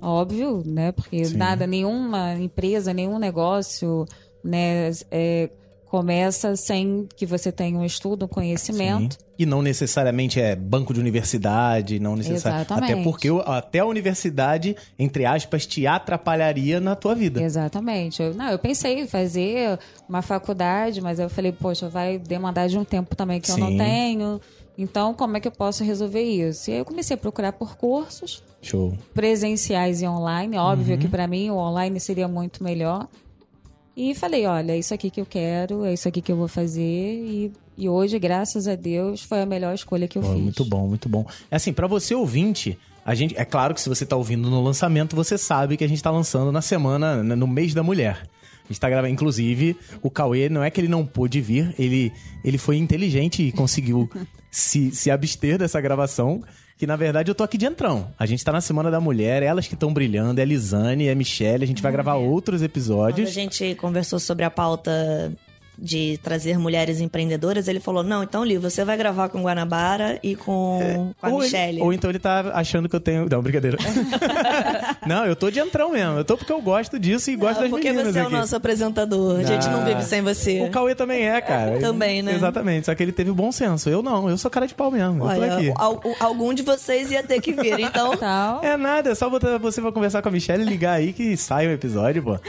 [0.01, 0.93] óbvio, né?
[0.93, 1.35] Porque Sim.
[1.35, 4.05] nada, nenhuma empresa, nenhum negócio,
[4.41, 4.89] né?
[5.11, 5.49] É,
[5.89, 9.13] começa sem que você tenha um estudo, um conhecimento.
[9.13, 9.19] Sim.
[9.39, 12.73] E não necessariamente é banco de universidade, não necessariamente.
[12.73, 17.41] Até porque até a universidade, entre aspas, te atrapalharia na tua vida.
[17.41, 18.21] Exatamente.
[18.21, 19.77] Eu, não, eu pensei em fazer
[20.09, 23.61] uma faculdade, mas eu falei, poxa, vai demandar de um tempo também que Sim.
[23.61, 24.41] eu não tenho.
[24.77, 26.69] Então, como é que eu posso resolver isso?
[26.69, 28.43] E aí eu comecei a procurar por cursos.
[28.61, 28.95] Show.
[29.13, 30.57] Presenciais e online.
[30.57, 30.99] Óbvio uhum.
[30.99, 33.07] que para mim o online seria muito melhor.
[33.97, 36.47] E falei, olha, é isso aqui que eu quero, é isso aqui que eu vou
[36.47, 36.83] fazer.
[36.83, 40.33] E, e hoje, graças a Deus, foi a melhor escolha que eu fiz.
[40.33, 41.25] Muito bom, muito bom.
[41.49, 44.61] É assim, para você ouvinte, a gente, é claro que se você tá ouvindo no
[44.61, 48.29] lançamento, você sabe que a gente tá lançando na semana, no mês da mulher.
[48.65, 49.11] A gente tá gravando.
[49.11, 53.51] Inclusive, o Cauê não é que ele não pôde vir, ele, ele foi inteligente e
[53.51, 54.07] conseguiu
[54.51, 56.43] se, se abster dessa gravação.
[56.77, 58.07] Que na verdade eu tô aqui de entrão.
[58.19, 61.11] A gente tá na Semana da Mulher, elas que estão brilhando, é a Lisane, é
[61.11, 61.63] a Michelle.
[61.63, 63.29] A gente vai gravar outros Quando episódios.
[63.29, 65.33] a gente conversou sobre a pauta
[65.79, 70.35] de trazer mulheres empreendedoras, ele falou: Não, então, Li, você vai gravar com Guanabara e
[70.35, 71.81] com, com a ou, ele- Michelle.
[71.81, 73.27] ou então ele tá achando que eu tenho.
[73.29, 73.77] Não, brincadeira.
[75.05, 76.17] não, eu tô de entrão mesmo.
[76.17, 78.25] Eu tô porque eu gosto disso e gosto Não, das porque meninas você é o
[78.27, 78.35] aqui.
[78.35, 79.39] nosso apresentador.
[79.39, 79.85] A gente não Ah.
[79.85, 80.61] vive sem você.
[80.61, 81.77] O Cauê também é, cara.
[81.87, 82.33] Também, né?
[82.35, 82.85] Exatamente.
[82.85, 83.89] Só que ele teve bom senso.
[83.89, 84.29] Eu não.
[84.29, 85.23] Eu sou cara de pau mesmo.
[85.23, 85.73] eu tô Olha, aqui.
[85.75, 88.15] al- algum de vocês ia ter que vir, então.
[88.17, 88.63] Tal.
[88.63, 91.37] É nada, é só botar você pra conversar com a Michelle e ligar aí que
[91.37, 92.39] sai o episódio, pô.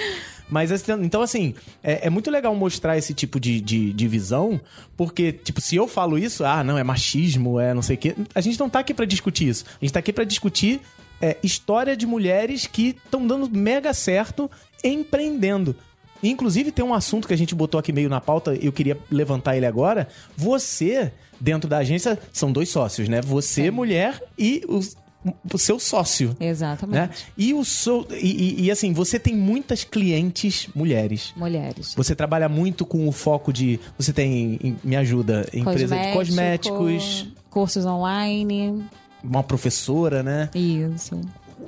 [0.50, 4.60] Mas então, assim, é, é muito legal mostrar esse tipo de, de, de visão,
[4.96, 8.14] porque, tipo, se eu falo isso, ah, não, é machismo, é não sei o quê.
[8.34, 9.64] A gente não tá aqui pra discutir isso.
[9.80, 10.80] A gente tá aqui pra discutir
[11.20, 14.50] é, história de mulheres que estão dando mega certo
[14.82, 15.76] empreendendo.
[16.22, 19.56] Inclusive, tem um assunto que a gente botou aqui meio na pauta, eu queria levantar
[19.56, 20.08] ele agora.
[20.36, 23.20] Você, dentro da agência, são dois sócios, né?
[23.20, 25.07] Você, mulher, e o, o
[25.56, 26.36] seu sócio.
[26.40, 26.96] Exatamente.
[26.98, 27.10] Né?
[27.36, 28.06] E o seu.
[28.10, 31.32] E, e- e, assim, você tem muitas clientes mulheres.
[31.36, 31.94] Mulheres.
[31.96, 33.78] Você trabalha muito com o foco de.
[33.98, 34.58] Você tem.
[34.62, 38.84] em- Me ajuda, empresa de Cosmético, cosméticos, Cursos online.
[39.22, 40.48] uma professora, né?
[40.54, 41.20] Isso.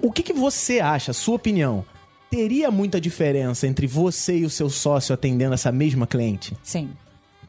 [0.03, 1.85] O que, que você acha, sua opinião?
[2.31, 6.57] Teria muita diferença entre você e o seu sócio atendendo essa mesma cliente?
[6.63, 6.91] Sim.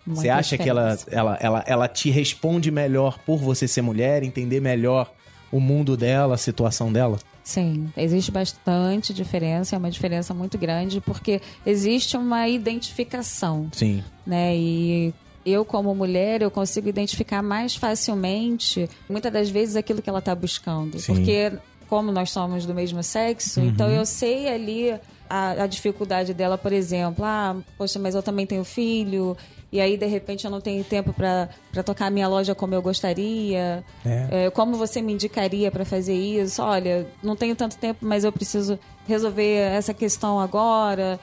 [0.08, 1.16] Você acha que ela, diferença.
[1.16, 5.14] ela, ela, ela te responde melhor por você ser mulher, entender melhor
[5.52, 7.20] o mundo dela, a situação dela?
[7.44, 14.04] Sim, existe bastante diferença, é uma diferença muito grande, porque existe uma identificação, Sim.
[14.26, 14.56] né?
[14.56, 15.14] E
[15.46, 20.36] eu, como mulher, eu consigo identificar mais facilmente, muitas das vezes, aquilo que ela está
[20.36, 21.00] buscando.
[21.00, 21.16] Sim.
[21.16, 21.52] Porque,
[21.88, 24.94] como nós somos do mesmo sexo, então eu sei ali
[25.30, 27.26] a, a dificuldade dela, por exemplo.
[27.26, 29.36] Ah, poxa, mas eu também tenho filho.
[29.72, 31.48] E aí, de repente, eu não tenho tempo para
[31.86, 33.84] tocar a minha loja como eu gostaria.
[34.06, 34.28] É.
[34.46, 36.62] É, como você me indicaria para fazer isso?
[36.62, 41.18] Olha, não tenho tanto tempo, mas eu preciso resolver essa questão agora.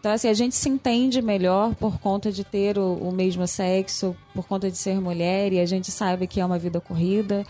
[0.00, 4.14] Então, assim, a gente se entende melhor por conta de ter o, o mesmo sexo,
[4.34, 7.46] por conta de ser mulher, e a gente sabe que é uma vida corrida,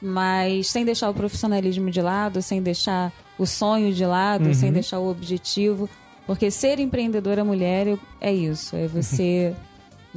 [0.00, 4.98] mas sem deixar o profissionalismo de lado, sem deixar o sonho de lado, sem deixar
[4.98, 5.88] o objetivo.
[6.26, 9.56] Porque ser empreendedora mulher é isso, é você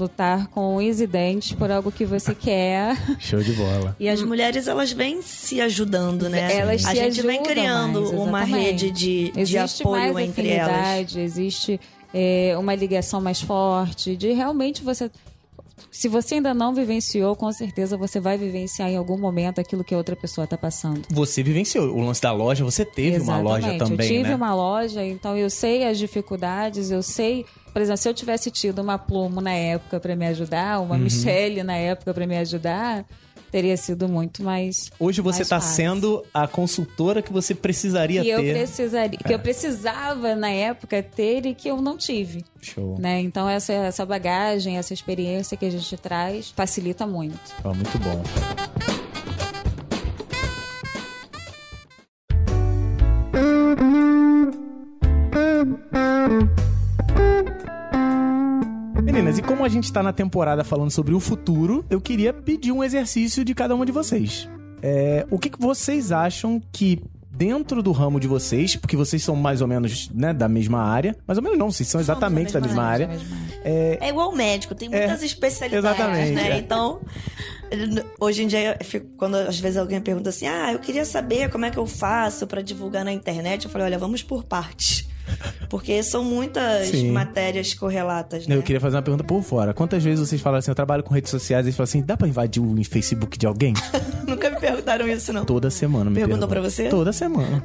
[0.01, 2.97] lutar com unhas e dentes por algo que você quer.
[3.19, 3.95] Show de bola.
[3.99, 6.57] E as mulheres, elas vêm se ajudando, né?
[6.57, 10.75] Elas a se gente vem criando mais, uma rede de, de apoio mais entre elas.
[10.75, 11.79] afinidade, existe
[12.13, 15.09] é, uma ligação mais forte, de realmente você.
[15.91, 19.93] Se você ainda não vivenciou, com certeza você vai vivenciar em algum momento aquilo que
[19.93, 21.01] a outra pessoa está passando.
[21.09, 23.89] Você vivenciou o lance da loja, você teve uma loja Exatamente.
[23.91, 24.35] também, Eu tive né?
[24.35, 27.45] uma loja, então eu sei as dificuldades, eu sei.
[27.73, 31.01] Por exemplo, se eu tivesse tido uma Plumo na época para me ajudar, uma Uhum.
[31.01, 33.05] Michelle na época para me ajudar,
[33.51, 34.89] teria sido muito mais.
[34.97, 38.53] Hoje você está sendo a consultora que você precisaria que eu ter.
[38.53, 42.45] precisaria, que eu precisava na época ter e que eu não tive.
[42.61, 42.97] Show.
[42.97, 43.19] Né?
[43.19, 47.39] Então essa, essa bagagem, essa experiência que a gente traz facilita muito.
[47.63, 48.23] Ó, muito bom.
[59.03, 62.71] Meninas, e como a gente tá na temporada falando sobre o futuro, eu queria pedir
[62.71, 64.47] um exercício de cada uma de vocês.
[64.81, 69.35] É, o que, que vocês acham que dentro do ramo de vocês, porque vocês são
[69.35, 72.59] mais ou menos né, da mesma área, mais ou menos não, vocês são exatamente da
[72.59, 73.07] da mesma mesma área.
[73.07, 73.27] Mesmo.
[73.63, 76.51] É, É igual médico, tem muitas É, especialidades, exatamente, né?
[76.51, 76.57] é.
[76.59, 77.01] Então,
[78.19, 81.49] hoje em dia, eu fico- quando às vezes alguém pergunta assim, ah, eu queria saber
[81.49, 85.07] como é que eu faço pra divulgar na internet, eu falei, olha, vamos por partes.
[85.69, 87.11] Porque são muitas Sim.
[87.11, 88.55] matérias correlatas, né?
[88.55, 89.73] Eu queria fazer uma pergunta por fora.
[89.73, 92.17] Quantas vezes vocês falam assim, eu trabalho com redes sociais, e eles falam assim, dá
[92.17, 93.73] pra invadir o Facebook de alguém?
[94.27, 95.45] Nunca me perguntaram isso, não.
[95.45, 96.49] Toda semana me Perguntou perguntam.
[96.49, 96.89] pra você?
[96.89, 97.63] Toda semana.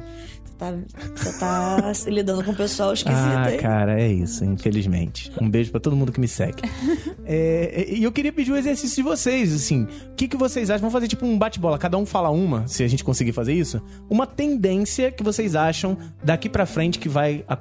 [0.57, 0.73] Tá-
[1.15, 3.59] você tá se lidando com o pessoal esquisito, Ah, hein?
[3.59, 5.31] cara, é isso, infelizmente.
[5.39, 6.61] Um beijo pra todo mundo que me segue.
[7.29, 9.83] É, E eu queria pedir um exercício de vocês, assim.
[9.83, 10.79] O que, que vocês acham?
[10.79, 11.77] Vamos fazer tipo um bate-bola.
[11.77, 13.81] Cada um fala uma, se a gente conseguir fazer isso.
[14.09, 17.56] Uma tendência que vocês acham daqui pra frente que vai acontecer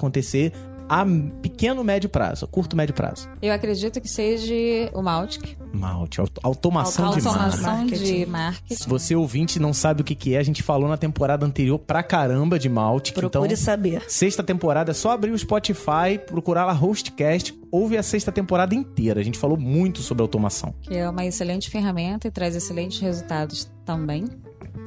[0.89, 1.05] a
[1.43, 3.29] pequeno, médio prazo, curto, médio prazo.
[3.43, 4.55] Eu acredito que seja
[4.95, 5.57] o Maltic.
[5.73, 7.93] Malte, auto- automação, de Automação marketing.
[7.93, 8.75] Automação de marketing.
[8.83, 11.77] Se você ouvinte não sabe o que, que é, a gente falou na temporada anterior
[11.79, 13.13] pra caramba de Malte.
[13.13, 14.05] Procure então, saber.
[14.09, 19.21] sexta temporada é só abrir o Spotify, procurar lá Hostcast, ouve a sexta temporada inteira.
[19.21, 20.73] A gente falou muito sobre automação.
[20.83, 24.25] Que é uma excelente ferramenta e traz excelentes resultados também.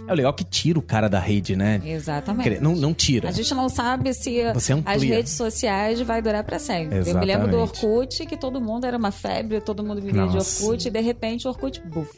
[0.07, 1.81] É o legal que tira o cara da rede, né?
[1.85, 2.59] Exatamente.
[2.59, 3.29] Não, não tira.
[3.29, 4.41] A gente não sabe se
[4.85, 6.97] as redes sociais vai durar pra sempre.
[6.97, 7.85] Eu me lembro do Exatamente.
[7.85, 10.59] Orkut, que todo mundo era uma febre, todo mundo vivia Nossa.
[10.59, 12.09] de Orkut, e de repente o Orkut, buf.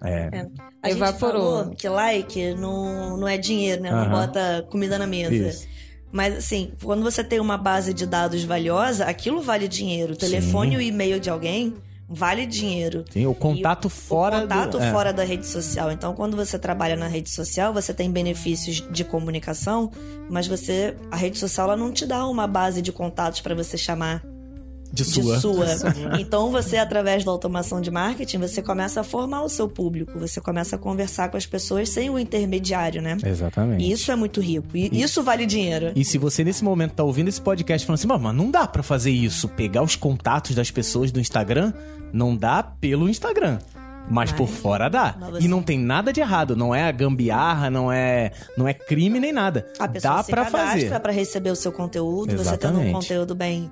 [0.00, 0.46] É.
[0.82, 1.42] A gente Evaporou.
[1.62, 3.90] falou que like não, não é dinheiro, né?
[3.90, 4.10] Não Aham.
[4.10, 5.34] bota comida na mesa.
[5.34, 5.66] Isso.
[6.12, 10.12] Mas assim, quando você tem uma base de dados valiosa, aquilo vale dinheiro.
[10.14, 11.74] O telefone e o e-mail de alguém
[12.08, 13.04] vale dinheiro.
[13.10, 14.82] Sim, o contato o- fora o contato do...
[14.82, 14.90] é.
[14.90, 15.92] fora da rede social.
[15.92, 19.90] Então, quando você trabalha na rede social, você tem benefícios de comunicação,
[20.30, 23.76] mas você a rede social ela não te dá uma base de contatos para você
[23.76, 24.24] chamar
[24.92, 25.38] de de sua.
[25.40, 25.66] sua.
[26.18, 30.40] Então você, através da automação de marketing, você começa a formar o seu público, você
[30.40, 33.16] começa a conversar com as pessoas sem o intermediário, né?
[33.24, 33.84] Exatamente.
[33.84, 34.68] E isso é muito rico.
[34.74, 35.92] E isso vale dinheiro.
[35.94, 38.82] E se você nesse momento tá ouvindo esse podcast falando assim, "Mas, não dá pra
[38.82, 41.72] fazer isso, pegar os contatos das pessoas do Instagram,
[42.12, 43.58] não dá pelo Instagram.
[44.10, 45.14] Mas, Mas- por fora dá.
[45.32, 48.72] Você- E não tem nada de errado, não é a gambiarra, não é, não é
[48.72, 49.66] crime nem nada.
[49.78, 51.00] A pessoa dá se cadastra fazer.
[51.00, 52.88] para receber o seu conteúdo, você tendo Exatamente.
[52.88, 53.70] um conteúdo bem,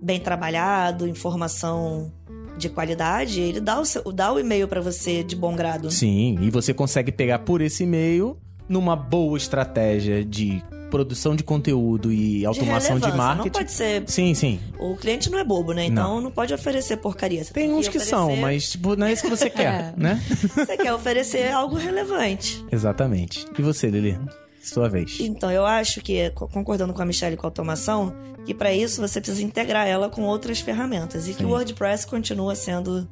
[0.00, 2.12] bem trabalhado, informação
[2.56, 5.90] de qualidade, ele dá o, seu, dá o e-mail para você de bom grado.
[5.90, 8.36] Sim, e você consegue pegar por esse e-mail
[8.68, 13.46] numa boa estratégia de produção de conteúdo e automação de, relevância, marketing.
[13.46, 14.02] Não pode ser.
[14.08, 14.60] Sim, sim.
[14.78, 15.84] O cliente não é bobo, né?
[15.84, 17.44] Então não, pode oferecer porcaria.
[17.44, 19.94] Você Tem uns que são, mas tipo, não é isso que você quer, É.
[19.96, 20.20] né?
[20.54, 22.64] Você quer oferecer algo relevante.
[22.72, 23.46] Exatamente.
[23.56, 24.18] E você, Lili?
[24.62, 25.18] Sua vez.
[25.20, 29.00] Então, eu acho que, co- concordando com a Michelle com a automação, que para isso
[29.00, 31.26] você precisa integrar ela com outras ferramentas.
[31.28, 31.44] E que Sim.
[31.46, 33.08] o WordPress continua sendo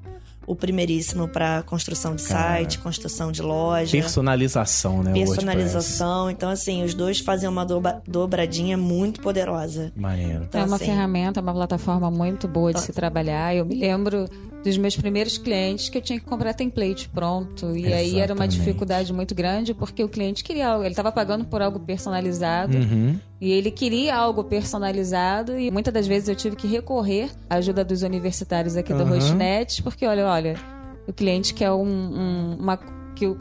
[0.47, 2.55] o primeiríssimo para construção de Cara.
[2.57, 3.93] site, construção de loja.
[3.93, 5.13] Personalização, né?
[5.13, 6.31] Personalização.
[6.31, 9.93] Então, assim, os dois fazem uma dobra- dobradinha muito poderosa.
[9.95, 10.45] Maneiro.
[10.45, 13.55] Então, é uma assim, ferramenta, uma plataforma muito boa de se trabalhar.
[13.55, 14.27] Eu me lembro
[14.65, 17.77] dos meus primeiros clientes que eu tinha que comprar template pronto.
[17.77, 18.59] E aí era uma Exatamente.
[18.59, 20.83] dificuldade muito grande porque o cliente queria algo.
[20.85, 22.77] Ele estava pagando por algo personalizado.
[22.77, 23.19] Uhum.
[23.41, 27.85] E ele queria algo personalizado e muitas das vezes eu tive que recorrer à ajuda
[27.85, 29.17] dos universitários aqui do Aham.
[29.17, 30.57] Hostnet, porque olha, olha,
[31.07, 32.77] o cliente quer um, um- uma
[33.15, 33.39] que o,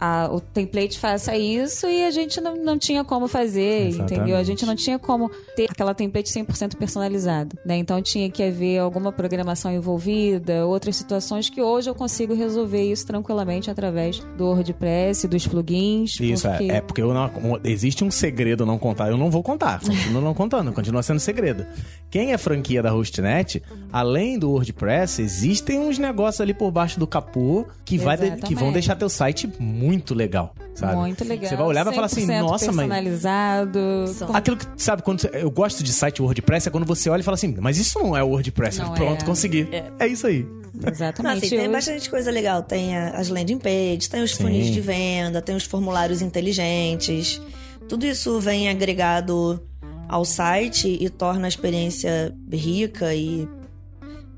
[0.00, 4.14] a- o template faça isso e a gente não, não tinha como fazer, Exatamente.
[4.14, 4.36] entendeu?
[4.36, 7.76] A gente não tinha como ter aquela template 100% personalizada, né?
[7.76, 13.06] Então tinha que haver alguma programação envolvida, outras situações que hoje eu consigo resolver isso
[13.06, 16.18] tranquilamente através do WordPress, dos plugins.
[16.20, 16.64] Isso, porque...
[16.70, 17.30] é, é porque não-
[17.64, 19.10] existe um segredo não contar.
[19.10, 19.80] Eu não vou contar.
[19.80, 21.66] Continuo não contando, continua sendo segredo.
[22.10, 27.06] Quem é franquia da Hostnet, além do WordPress, existem uns negócios ali por baixo do
[27.06, 30.96] capô que, vai que vão deixar teu site muito legal, sabe?
[30.96, 31.48] Muito legal.
[31.48, 32.76] Você vai olhar e vai falar assim, 100% nossa, mas...
[32.76, 33.80] personalizado.
[34.26, 37.20] Com- Aquilo que, sabe, quando você- eu gosto de site WordPress é quando você olha
[37.20, 38.78] e fala assim, mas isso não é WordPress.
[38.80, 39.26] Não Pronto, é.
[39.26, 39.68] consegui.
[39.98, 40.06] É.
[40.06, 40.46] isso aí.
[40.74, 41.46] Não, Exatamente.
[41.46, 42.62] assim, tem bastante coisa legal.
[42.62, 44.42] Tem as landing pages, tem os Sim.
[44.44, 47.40] funis de venda, tem os formulários inteligentes.
[47.88, 49.62] Tudo isso vem agregado
[50.08, 53.48] ao site e torna a experiência rica e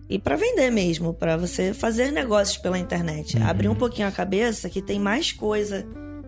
[0.09, 3.37] e para vender mesmo, para você fazer negócios pela internet.
[3.37, 3.47] Uhum.
[3.47, 5.85] Abrir um pouquinho a cabeça que tem mais coisa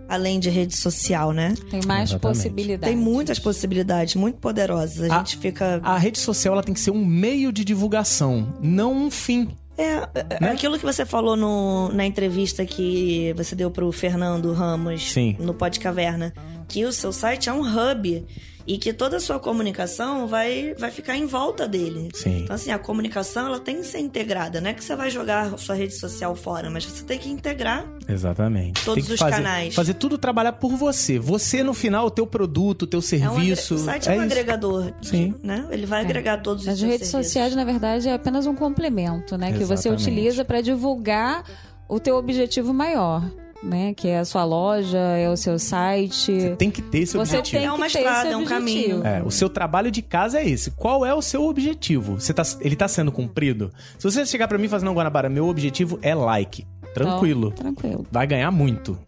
[0.09, 1.55] além de rede social, né?
[1.71, 2.19] Tem mais Exatamente.
[2.21, 2.95] possibilidades.
[2.95, 5.11] Tem muitas possibilidades muito poderosas.
[5.11, 8.57] A A- gente fica A rede social ela tem que ser um meio de divulgação,
[8.63, 9.49] não um fim.
[9.77, 10.51] É, é, Né?
[10.51, 15.37] aquilo que você falou no- na entrevista que você deu pro Fernando Ramos Sim.
[15.39, 16.33] no Pod Caverna,
[16.67, 18.25] que o seu site é um hub
[18.69, 22.11] e que toda a sua comunicação vai, vai ficar em volta dele.
[22.13, 22.43] Sim.
[22.43, 24.61] Então, assim, a comunicação ela tem que ser integrada.
[24.61, 27.31] Não é que você vai jogar a sua rede social fora, mas você tem que
[27.31, 27.87] integrar.
[28.07, 28.85] Exatamente.
[28.85, 29.75] Todos Tem que os fazer, canais.
[29.75, 31.19] Fazer tudo trabalhar por você.
[31.19, 33.75] Você, no final, o teu produto, o teu É um agre- serviço.
[33.75, 34.25] o site é, um isso.
[34.25, 34.93] agregador.
[35.01, 35.35] Sim.
[35.43, 35.67] Né?
[35.71, 37.33] Ele vai agregar todos os As seus redes serviços.
[37.33, 39.51] sociais, na verdade, é apenas um complemento, né?
[39.53, 40.03] Que você Exatamente.
[40.03, 41.43] utiliza para divulgar
[41.89, 43.23] o teu objetivo maior,
[43.63, 43.95] né?
[43.95, 46.41] Que é a sua loja, é o seu site.
[46.41, 47.61] Você tem que ter esse Você objetivo.
[47.63, 49.07] tem É uma estrada, esse é um caminho.
[49.07, 50.71] É, o seu trabalho de casa é esse.
[50.73, 52.21] Qual é o seu objetivo?
[52.21, 53.73] Você tá, ele tá sendo cumprido?
[53.99, 56.67] Se você chegar pra mim e falar, não, Guanabara, meu objetivo é like.
[56.95, 57.53] Tranquilo.
[57.53, 58.07] Então, tranquilo.
[58.11, 58.99] Vai ganhar muito.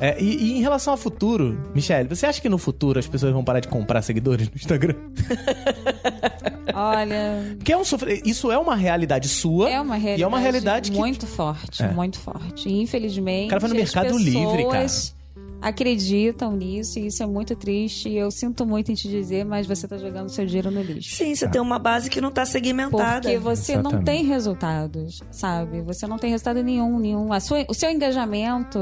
[0.00, 3.32] É, e, e em relação ao futuro, Michelle, você acha que no futuro as pessoas
[3.32, 4.94] vão parar de comprar seguidores no Instagram?
[6.74, 8.22] Olha, Porque é um sofre...
[8.24, 9.68] isso é uma realidade sua.
[9.70, 10.96] é uma realidade, E é uma realidade que.
[10.96, 11.88] muito forte, É.
[11.88, 12.68] muito forte.
[12.68, 14.86] E, infelizmente, O cara vai no Mercado pessoas Livre, cara.
[15.60, 18.08] Acreditam nisso e isso é muito triste.
[18.08, 21.16] E eu sinto muito em te dizer, mas você tá jogando seu dinheiro no lixo.
[21.16, 23.22] Sim, você tem uma base que não tá segmentada.
[23.22, 24.04] Porque você não Exatamente.
[24.04, 25.80] tem resultados, sabe?
[25.82, 27.32] Você não tem resultado nenhum, nenhum.
[27.32, 28.78] A sua, o seu engajamento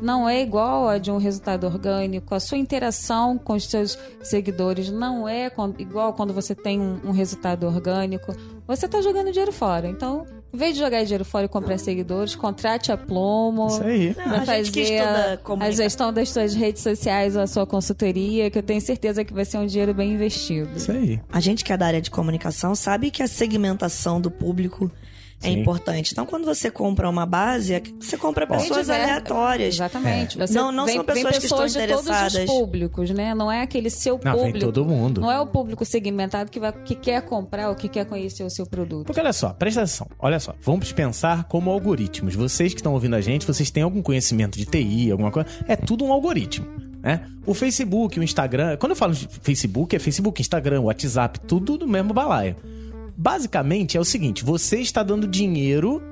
[0.00, 2.34] não é igual a de um resultado orgânico.
[2.34, 7.10] A sua interação com os seus seguidores não é igual quando você tem um, um
[7.10, 8.34] resultado orgânico.
[8.66, 9.88] Você tá jogando dinheiro fora.
[9.88, 13.66] Então, em vez de jogar dinheiro fora e comprar seguidores, contrate a Plomo.
[13.66, 14.14] Isso aí.
[14.16, 17.42] Não, Pra a gente que fazer estuda a, a gestão das suas redes sociais ou
[17.42, 20.70] a sua consultoria, que eu tenho certeza que vai ser um dinheiro bem investido.
[20.76, 21.20] Isso aí.
[21.32, 24.90] A gente que é da área de comunicação sabe que a segmentação do público
[25.42, 25.60] é Sim.
[25.60, 26.12] importante.
[26.12, 28.92] Então, quando você compra uma base, é você compra pessoas diverso.
[28.92, 29.74] aleatórias.
[29.74, 30.38] Exatamente.
[30.38, 32.46] Você Não- não vem, são pessoas vem que estão pessoas de todos os interessadas.
[32.50, 33.34] públicos, né?
[33.34, 34.66] Não é aquele seu Não, vem público.
[34.72, 35.20] todo mundo.
[35.20, 38.50] Não é o público segmentado que, vai, que quer comprar ou que quer conhecer o
[38.50, 39.06] seu produto.
[39.06, 40.06] Porque olha só, presta atenção.
[40.18, 42.34] Olha só, vamos pensar como algoritmos.
[42.34, 45.48] Vocês que estão ouvindo a gente, vocês têm algum conhecimento de TI, alguma coisa?
[45.68, 46.66] É tudo um algoritmo,
[47.02, 47.26] né?
[47.46, 48.76] O Facebook, o Instagram.
[48.78, 52.56] Quando eu falo de Facebook, é Facebook, Instagram, WhatsApp, tudo do mesmo balaio.
[53.16, 56.02] Basicamente é o seguinte: você está dando dinheiro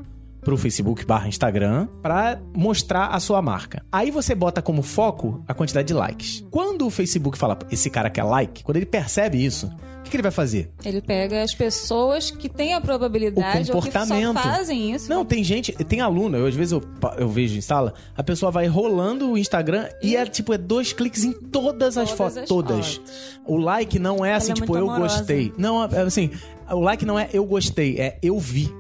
[0.43, 3.85] pro Facebook barra Instagram pra mostrar a sua marca.
[3.93, 6.45] Aí você bota como foco a quantidade de likes.
[6.51, 10.17] Quando o Facebook fala, esse cara quer like, quando ele percebe isso, o que, que
[10.17, 10.73] ele vai fazer?
[10.85, 14.35] Ele pega as pessoas que têm a probabilidade O ou que só comportamento.
[14.43, 15.09] fazem isso.
[15.09, 16.83] Não, tem gente, tem aluno, eu, às vezes eu,
[17.19, 20.93] eu vejo em sala, a pessoa vai rolando o Instagram e é tipo, é dois
[20.93, 22.37] cliques em todas as Todas fotos.
[22.39, 22.95] as Todas.
[22.97, 23.13] fotos.
[23.47, 25.19] O like não é assim, é tipo, eu amorosa.
[25.19, 25.53] gostei.
[25.57, 26.31] Não, é assim,
[26.75, 28.71] o like não é eu gostei, é eu vi.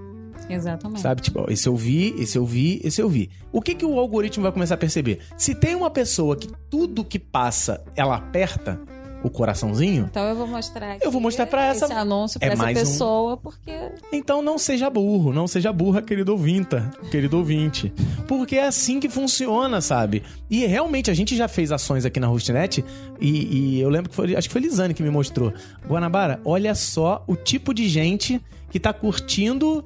[0.48, 1.00] Exatamente.
[1.00, 1.22] Sabe?
[1.22, 3.30] Tipo, esse eu vi, esse eu vi, esse eu vi.
[3.50, 5.20] O que, que o algoritmo vai começar a perceber?
[5.36, 8.80] Se tem uma pessoa que tudo que passa, ela aperta
[9.24, 12.48] o coraçãozinho, Então eu vou mostrar aqui Eu vou mostrar pra essa- esse anúncio pra
[12.48, 13.72] é essa mais um- pessoa, porque
[14.12, 17.92] Então não seja burro, não seja burra, querido ouvinta, querido ouvinte.
[18.26, 20.22] Porque é assim que funciona, sabe?
[20.50, 22.84] E realmente a gente já fez ações aqui na Hostnet
[23.20, 25.52] e, e eu lembro que foi, acho que foi Lisane que me mostrou.
[25.88, 29.84] Guanabara, olha só o tipo de gente que tá curtindo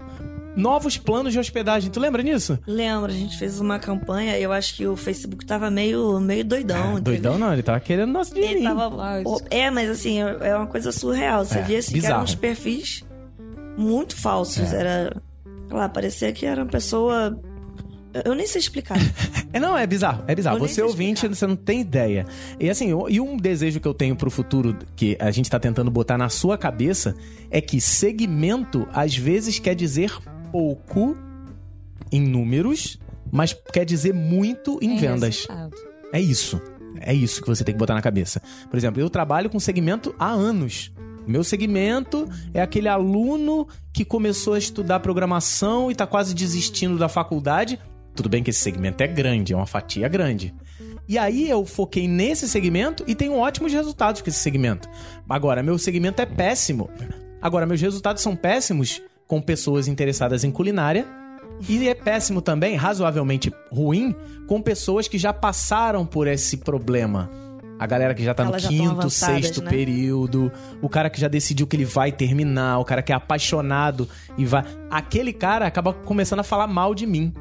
[0.56, 1.90] novos planos de hospedagem.
[1.90, 2.58] Tu lembra disso?
[2.66, 6.92] Lembra, a gente fez uma campanha, eu acho que o Facebook tava meio, meio doidão.
[6.98, 7.02] Entendeu?
[7.02, 8.68] doidão não, ele tava querendo nosso Ele dinheirinho.
[8.74, 8.86] tava.
[8.88, 9.42] Lógico.
[9.50, 11.44] É, mas assim, é é uma coisa surreal.
[11.44, 12.14] Você É, via assim, que bizarro.
[12.14, 13.04] eram uns perfis
[13.76, 14.72] muito falsos.
[14.72, 14.80] É.
[14.80, 15.22] Era.
[15.68, 17.38] Sei lá, parecia que era uma pessoa.
[18.24, 18.96] Eu nem sei explicar.
[19.52, 20.56] É, não, é bizarro, é bizarro.
[20.58, 21.34] Eu Você ouvinte, explicar.
[21.34, 22.26] você não tem ideia.
[22.60, 25.58] E assim, o- e um desejo que eu tenho pro futuro, que a gente tá
[25.58, 27.14] tentando botar na sua cabeça,
[27.50, 30.12] é que segmento, às vezes, quer dizer
[30.56, 31.14] pouco
[32.10, 32.98] em números,
[33.30, 35.44] mas quer dizer muito em tem vendas.
[35.44, 35.76] resultado.
[36.14, 36.58] É isso.
[36.98, 38.40] É isso que você tem que botar na cabeça.
[38.70, 40.90] Por exemplo, eu trabalho com segmento há anos.
[41.26, 47.08] Meu segmento é aquele aluno que começou a estudar programação e tá quase desistindo da
[47.08, 47.78] faculdade.
[48.14, 50.54] Tudo bem que esse segmento é grande, é uma fatia grande.
[51.06, 54.88] E aí eu foquei nesse segmento e tenho ótimos resultados com esse segmento.
[55.28, 56.88] Agora, meu segmento é péssimo.
[57.42, 61.06] Agora, meus resultados são péssimos com pessoas interessadas em culinária
[61.68, 64.14] e é péssimo também, razoavelmente ruim,
[64.46, 67.30] com pessoas que já passaram por esse problema.
[67.78, 69.68] A galera que já tá no Elas tão quinto, sexto né?
[69.70, 70.50] período,
[70.80, 74.08] o cara que já decidiu que ele vai terminar, o cara que é apaixonado
[74.38, 74.64] e vai.
[74.90, 77.34] Aquele cara acaba começando a falar mal de mim.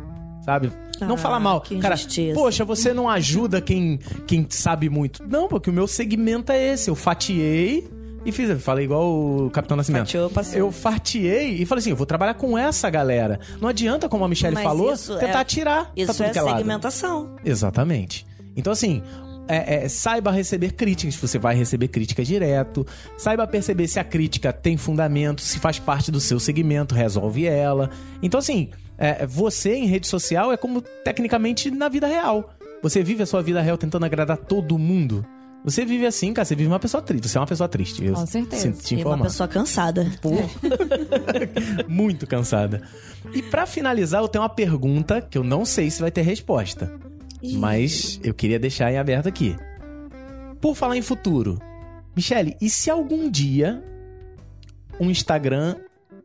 [0.43, 0.71] Sabe?
[1.01, 1.59] não Ah, falar mal.
[1.59, 1.95] que Cara,
[2.33, 5.23] poxa, você não ajuda quem, quem sabe muito.
[5.27, 6.89] Não, porque o meu segmento é esse.
[6.89, 7.89] Eu fatiei
[8.25, 8.61] e fiz.
[8.63, 10.07] Falei igual o Capitão Nascimento.
[10.29, 10.31] Fatiou.
[10.53, 13.39] Eu fatiei e falei assim: eu vou trabalhar com essa galera.
[13.61, 15.91] Não adianta, como a Michelle Mas falou, tentar é- tirar.
[15.95, 16.57] Isso é é lado.
[16.57, 17.35] segmentação.
[17.45, 18.25] Exatamente.
[18.55, 19.01] Então, assim,
[19.47, 22.85] é- é, saiba receber críticas, você vai receber crítica direto.
[23.17, 27.89] Saiba perceber se a crítica tem fundamento, se faz parte do seu segmento, resolve ela.
[28.23, 32.49] Então, assim, é, você em rede social é como tecnicamente na vida real.
[32.81, 35.25] Você vive a sua vida real tentando agradar todo mundo.
[35.65, 37.27] Você vive assim, cara, você vive uma pessoa triste.
[37.27, 38.05] Você é uma pessoa triste.
[38.05, 38.71] Eu Com certeza.
[38.71, 39.23] te E uma informar.
[39.25, 40.11] pessoa cansada.
[40.21, 40.29] Pô.
[41.89, 42.83] Muito cansada.
[43.33, 46.93] E pra finalizar, eu tenho uma pergunta que eu não sei se vai ter resposta.
[47.41, 47.57] Ih.
[47.57, 49.55] Mas eu queria deixar em aberto aqui.
[50.61, 51.59] Por falar em futuro,
[52.15, 53.83] Michele, e se algum dia
[54.99, 55.75] um Instagram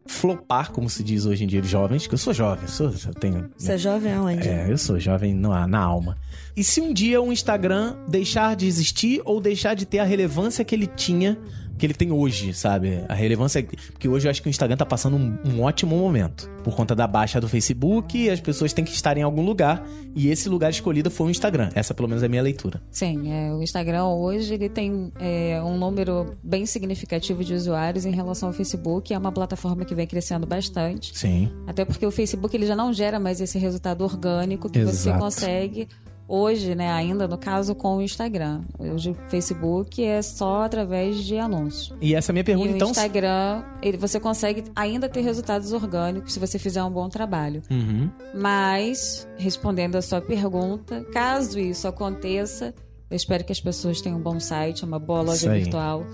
[0.07, 3.15] flopar, como se diz hoje em dia, jovens, que eu sou jovem, eu, sou, eu
[3.15, 3.51] tenho.
[3.57, 4.49] Você é jovem aonde?
[4.49, 6.17] É, eu sou jovem na, na alma.
[6.57, 10.65] E se um dia um Instagram deixar de existir ou deixar de ter a relevância
[10.65, 11.39] que ele tinha,
[11.81, 13.03] que ele tem hoje, sabe?
[13.09, 13.67] A relevância.
[13.93, 16.49] Porque hoje eu acho que o Instagram tá passando um, um ótimo momento.
[16.63, 19.85] Por conta da baixa do Facebook, as pessoas têm que estar em algum lugar.
[20.15, 21.71] E esse lugar escolhido foi o Instagram.
[21.75, 22.83] Essa, pelo menos, é a minha leitura.
[22.91, 28.11] Sim, é, o Instagram hoje ele tem é, um número bem significativo de usuários em
[28.11, 29.15] relação ao Facebook.
[29.15, 31.19] É uma plataforma que vem crescendo bastante.
[31.19, 31.51] Sim.
[31.67, 35.19] Até porque o Facebook ele já não gera mais esse resultado orgânico que você Exato.
[35.19, 35.89] consegue
[36.31, 38.63] hoje, né, ainda no caso com o Instagram.
[38.79, 41.93] Hoje o Facebook é só através de anúncios.
[42.01, 42.91] E essa é a minha pergunta, e o então.
[42.91, 47.63] Instagram, ele, você consegue ainda ter resultados orgânicos se você fizer um bom trabalho.
[47.69, 48.09] Uhum.
[48.33, 52.73] Mas, respondendo a sua pergunta, caso isso aconteça,
[53.11, 56.07] eu espero que as pessoas tenham um bom site, uma boa loja virtual.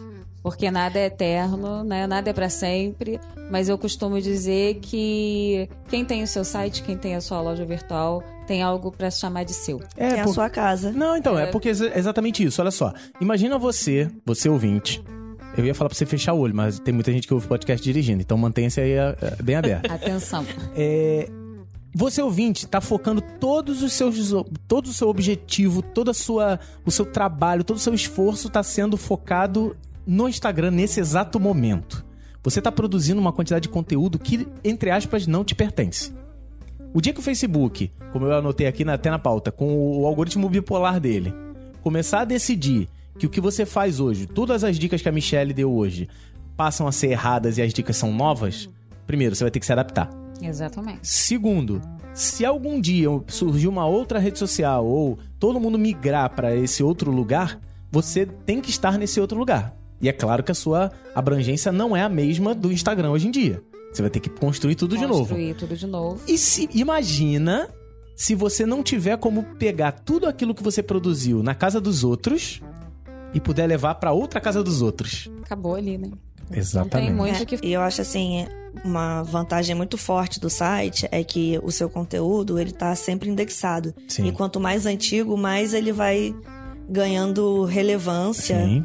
[0.46, 2.06] Porque nada é eterno, né?
[2.06, 3.18] Nada é para sempre.
[3.50, 7.64] Mas eu costumo dizer que quem tem o seu site, quem tem a sua loja
[7.64, 9.82] virtual, tem algo para se chamar de seu.
[9.96, 10.92] É, a por- sua casa.
[10.92, 12.62] Não, então, é porque é exatamente isso.
[12.62, 12.92] Olha só.
[13.20, 15.02] Imagina você, você ouvinte.
[15.58, 17.82] Eu ia falar pra você fechar o olho, mas tem muita gente que ouve podcast
[17.82, 19.90] dirigindo, então mantenha-se aí é, é, bem aberto.
[19.90, 20.46] Atenção.
[20.76, 21.28] É,
[21.92, 24.32] você ouvinte tá focando todos os seus
[24.68, 28.62] todo o seu objetivo, toda a sua o seu trabalho, todo o seu esforço tá
[28.62, 29.74] sendo focado
[30.06, 32.04] no Instagram nesse exato momento.
[32.42, 36.14] Você tá produzindo uma quantidade de conteúdo que entre aspas não te pertence.
[36.94, 40.06] O dia que o Facebook, como eu anotei aqui na, até na pauta, com o
[40.06, 41.34] algoritmo bipolar dele,
[41.82, 42.88] começar a decidir
[43.18, 46.08] que o que você faz hoje, todas as dicas que a Michelle deu hoje,
[46.56, 48.68] passam a ser erradas e as dicas são novas,
[49.06, 50.10] primeiro, você vai ter que se adaptar.
[50.40, 51.00] Exatamente.
[51.02, 51.82] Segundo,
[52.14, 57.10] se algum dia surgir uma outra rede social ou todo mundo migrar para esse outro
[57.10, 59.74] lugar, você tem que estar nesse outro lugar.
[60.00, 63.30] E é claro que a sua abrangência não é a mesma do Instagram hoje em
[63.30, 63.62] dia.
[63.92, 65.20] Você vai ter que construir tudo de novo.
[65.20, 66.20] Construir tudo de novo.
[66.28, 67.68] E se imagina
[68.14, 72.60] se você não tiver como pegar tudo aquilo que você produziu na casa dos outros
[73.32, 75.30] e puder levar para outra casa dos outros.
[75.42, 76.10] Acabou ali, né?
[76.50, 76.94] Exatamente.
[76.94, 78.46] Não tem muito É, o que E eu acho assim,
[78.84, 83.94] uma vantagem muito forte do site é que o seu conteúdo, ele tá sempre indexado.
[84.08, 84.26] Sim.
[84.28, 86.34] E quanto mais antigo, mais ele vai
[86.88, 88.84] ganhando relevância, Sim.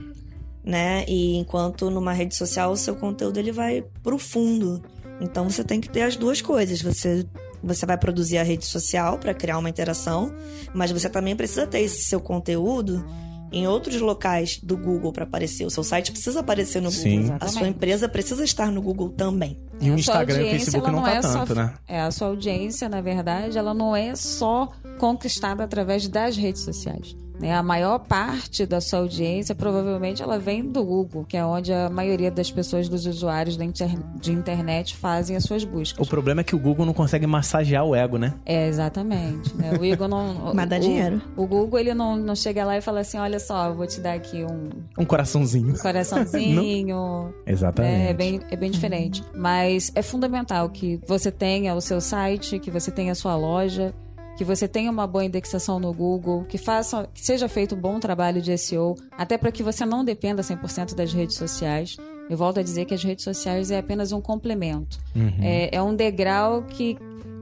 [0.64, 1.04] Né?
[1.08, 4.82] E enquanto numa rede social, o seu conteúdo ele vai pro fundo.
[5.20, 6.82] Então você tem que ter as duas coisas.
[6.82, 7.26] Você
[7.64, 10.34] você vai produzir a rede social para criar uma interação,
[10.74, 13.06] mas você também precisa ter esse seu conteúdo
[13.52, 15.66] em outros locais do Google para aparecer.
[15.66, 17.24] O seu site precisa aparecer no Sim.
[17.24, 17.38] Google.
[17.40, 19.60] A sua empresa precisa estar no Google também.
[19.80, 21.74] E o Instagram e o Facebook ela não tá é só- tanto, né?
[21.88, 27.16] É, a sua audiência, na verdade, ela não é só conquistada através das redes sociais.
[27.42, 27.54] Né?
[27.56, 31.90] A maior parte da sua audiência, provavelmente, ela vem do Google, que é onde a
[31.90, 36.06] maioria das pessoas, dos usuários da inter- de internet, fazem as suas buscas.
[36.06, 38.34] O problema é que o Google não consegue massagear o ego, né?
[38.46, 39.56] É, exatamente.
[39.56, 39.72] né?
[39.80, 40.54] O Igor não...
[40.56, 41.22] Mas dá o- dinheiro.
[41.36, 44.00] O Google, ele não, não chega lá e fala assim, olha só, eu vou te
[44.00, 45.76] dar aqui um Um coraçãozinho.
[45.80, 47.34] coraçãozinho...
[47.46, 48.06] Exatamente.
[48.08, 49.24] É, é bem, é bem diferente.
[49.36, 53.94] Mas é fundamental que você tenha o seu site, que você tenha a sua loja,
[54.38, 58.00] que você tenha uma boa indexação no Google, que faça, que seja feito um bom
[58.00, 61.98] trabalho de SEO, até para que você não dependa 100% das redes sociais.
[62.30, 65.00] Eu volto a dizer que as redes sociais é apenas um complemento.
[65.44, 66.98] É, é um degrau que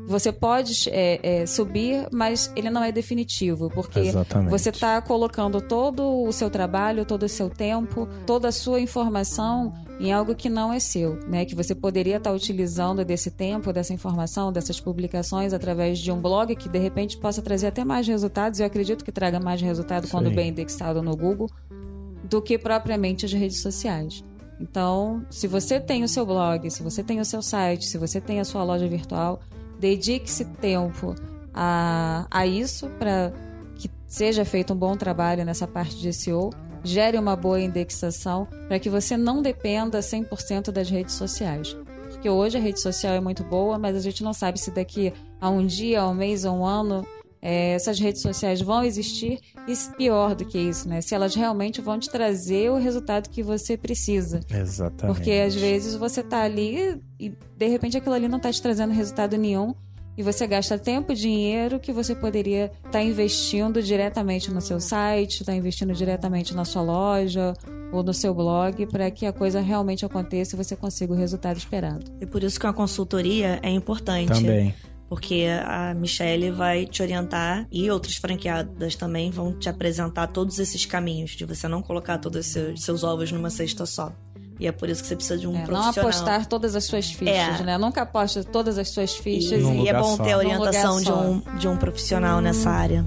[0.09, 4.49] você pode é, é, subir, mas ele não é definitivo, porque Exatamente.
[4.49, 9.71] você está colocando todo o seu trabalho, todo o seu tempo, toda a sua informação
[9.99, 11.45] em algo que não é seu, né?
[11.45, 16.55] Que você poderia estar utilizando desse tempo, dessa informação, dessas publicações através de um blog
[16.55, 18.59] que de repente possa trazer até mais resultados.
[18.59, 21.49] Eu acredito que traga mais resultado Isso quando bem indexado no Google
[22.23, 24.23] do que propriamente as redes sociais.
[24.59, 28.19] Então, se você tem o seu blog, se você tem o seu site, se você
[28.19, 29.39] tem a sua loja virtual,
[29.79, 31.15] dedique-se tempo
[31.53, 33.31] a, a isso para
[33.75, 36.51] que seja feito um bom trabalho nessa parte de SEO,
[36.83, 41.75] gere uma boa indexação para que você não dependa 100% das redes sociais.
[42.09, 45.13] Porque hoje a rede social é muito boa, mas a gente não sabe se daqui
[45.39, 47.05] a um dia, a um mês, a um ano,
[47.41, 51.01] é, essas redes sociais vão existir e pior do que isso, né?
[51.01, 54.41] Se elas realmente vão te trazer o resultado que você precisa.
[54.49, 55.15] Exatamente.
[55.15, 58.93] Porque às vezes você tá ali e de repente aquilo ali não tá te trazendo
[58.93, 59.73] resultado nenhum
[60.19, 65.39] e você gasta tempo e dinheiro que você poderia estar investindo diretamente no seu site,
[65.39, 67.53] estar investindo diretamente na sua loja
[67.89, 71.55] ou no seu blog para que a coisa realmente aconteça e você consiga o resultado
[71.55, 72.11] esperado.
[72.19, 74.27] E por isso que uma consultoria é importante.
[74.27, 74.75] Também.
[75.09, 80.85] Porque a Michelle vai te orientar e outras franqueadas também vão te apresentar todos esses
[80.85, 84.11] caminhos de você não colocar todos os seus, seus ovos numa cesta só.
[84.59, 86.09] E é por isso que você precisa de um É, não profissional.
[86.09, 87.63] apostar todas as suas fichas, É.
[87.63, 87.77] né?
[87.77, 91.11] Nunca aposte todas as suas E, fichas Num e é bom ter a orientação de
[91.11, 93.03] um, de um profissional nessa área.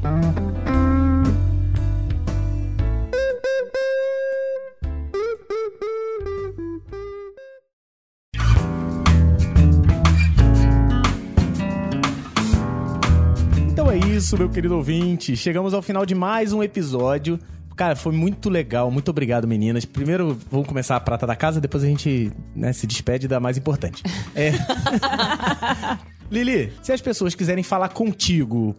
[14.13, 15.37] Isso, meu querido ouvinte.
[15.37, 17.39] Chegamos ao final de mais um episódio.
[17.77, 18.91] Cara, foi muito legal.
[18.91, 19.85] Muito obrigado, meninas.
[19.85, 23.57] Primeiro, vamos começar a prata da casa, depois a gente né, se despede da mais
[23.57, 24.03] importante.
[24.35, 24.53] É.
[26.31, 28.75] Lili, se as pessoas quiserem falar contigo,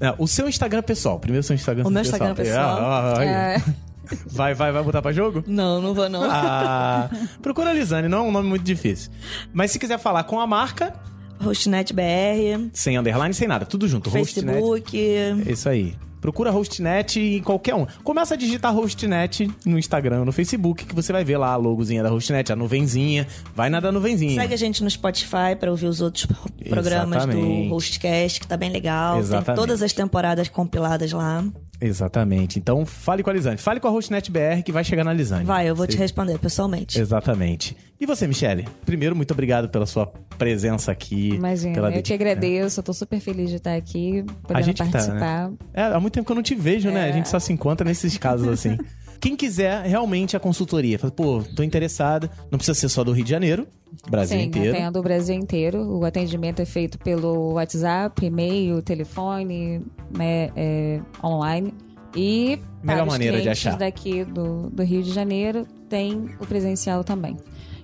[0.00, 1.18] É, o seu Instagram pessoal.
[1.18, 2.30] Primeiro o seu Instagram O meu pessoal.
[2.30, 2.78] Instagram pessoal.
[2.78, 3.28] É, ó, ó, aí.
[3.28, 3.62] É,
[4.26, 5.44] Vai, vai, vai botar pra jogo?
[5.46, 6.22] Não, não vou não.
[6.24, 7.10] Ah,
[7.42, 9.10] procura a Lisane, não é um nome muito difícil.
[9.52, 10.94] Mas se quiser falar com a marca,
[11.40, 14.10] Hostnet BR, sem underline, sem nada, tudo junto.
[14.10, 14.46] Hostnet.
[14.46, 14.98] Facebook.
[15.46, 15.94] Isso aí.
[16.20, 17.86] Procura Hostnet em qualquer um.
[18.02, 22.02] Começa a digitar Hostnet no Instagram, no Facebook, que você vai ver lá a logozinha
[22.02, 23.26] da Hostnet, a nuvenzinha.
[23.54, 24.34] Vai na da nuvenzinha.
[24.34, 26.26] Segue a gente no Spotify pra ouvir os outros
[26.68, 27.68] programas Exatamente.
[27.68, 29.18] do Hostcast, que tá bem legal.
[29.18, 29.46] Exatamente.
[29.46, 31.44] Tem todas as temporadas compiladas lá.
[31.80, 32.58] Exatamente.
[32.58, 33.56] Então, fale com a Lisane.
[33.58, 35.44] Fale com a Hostnet BR que vai chegar na Lisane.
[35.44, 37.00] Vai, eu vou te responder pessoalmente.
[37.00, 37.76] Exatamente.
[38.00, 38.66] E você, Michele?
[38.84, 40.06] Primeiro, muito obrigado pela sua
[40.36, 41.30] presença aqui.
[41.30, 44.90] imagina, pela eu dedica- agradeço, eu tô super feliz de estar aqui, podendo gente que
[44.90, 45.50] tá, participar.
[45.74, 47.08] É, há muito tempo que eu não te vejo, né?
[47.08, 48.76] A gente só se encontra nesses casos assim.
[49.20, 53.24] Quem quiser realmente a consultoria, fala, pô, tô interessada, não precisa ser só do Rio
[53.24, 53.66] de Janeiro,
[54.08, 54.76] Brasil Sim, inteiro.
[54.76, 55.82] atendo o Brasil inteiro.
[55.82, 59.84] O atendimento é feito pelo WhatsApp, e-mail, telefone,
[60.16, 61.74] né, é, online.
[62.14, 63.76] E Melhor para os maneira de achar.
[63.76, 67.36] daqui do, do Rio de Janeiro, tem o presencial também.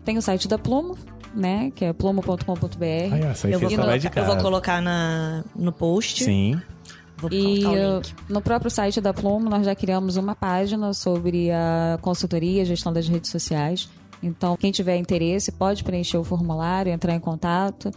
[0.04, 0.96] Tem o site da Plumo,
[1.34, 2.44] né, que é plumo.com.br.
[3.50, 6.24] Eu vou, eu vou colocar na, no post.
[6.24, 6.60] Sim.
[7.16, 8.14] Vou E o link.
[8.28, 13.08] no próprio site da Plumo nós já criamos uma página sobre a consultoria, gestão das
[13.08, 13.88] redes sociais.
[14.22, 17.90] Então, quem tiver interesse pode preencher o formulário, entrar em contato.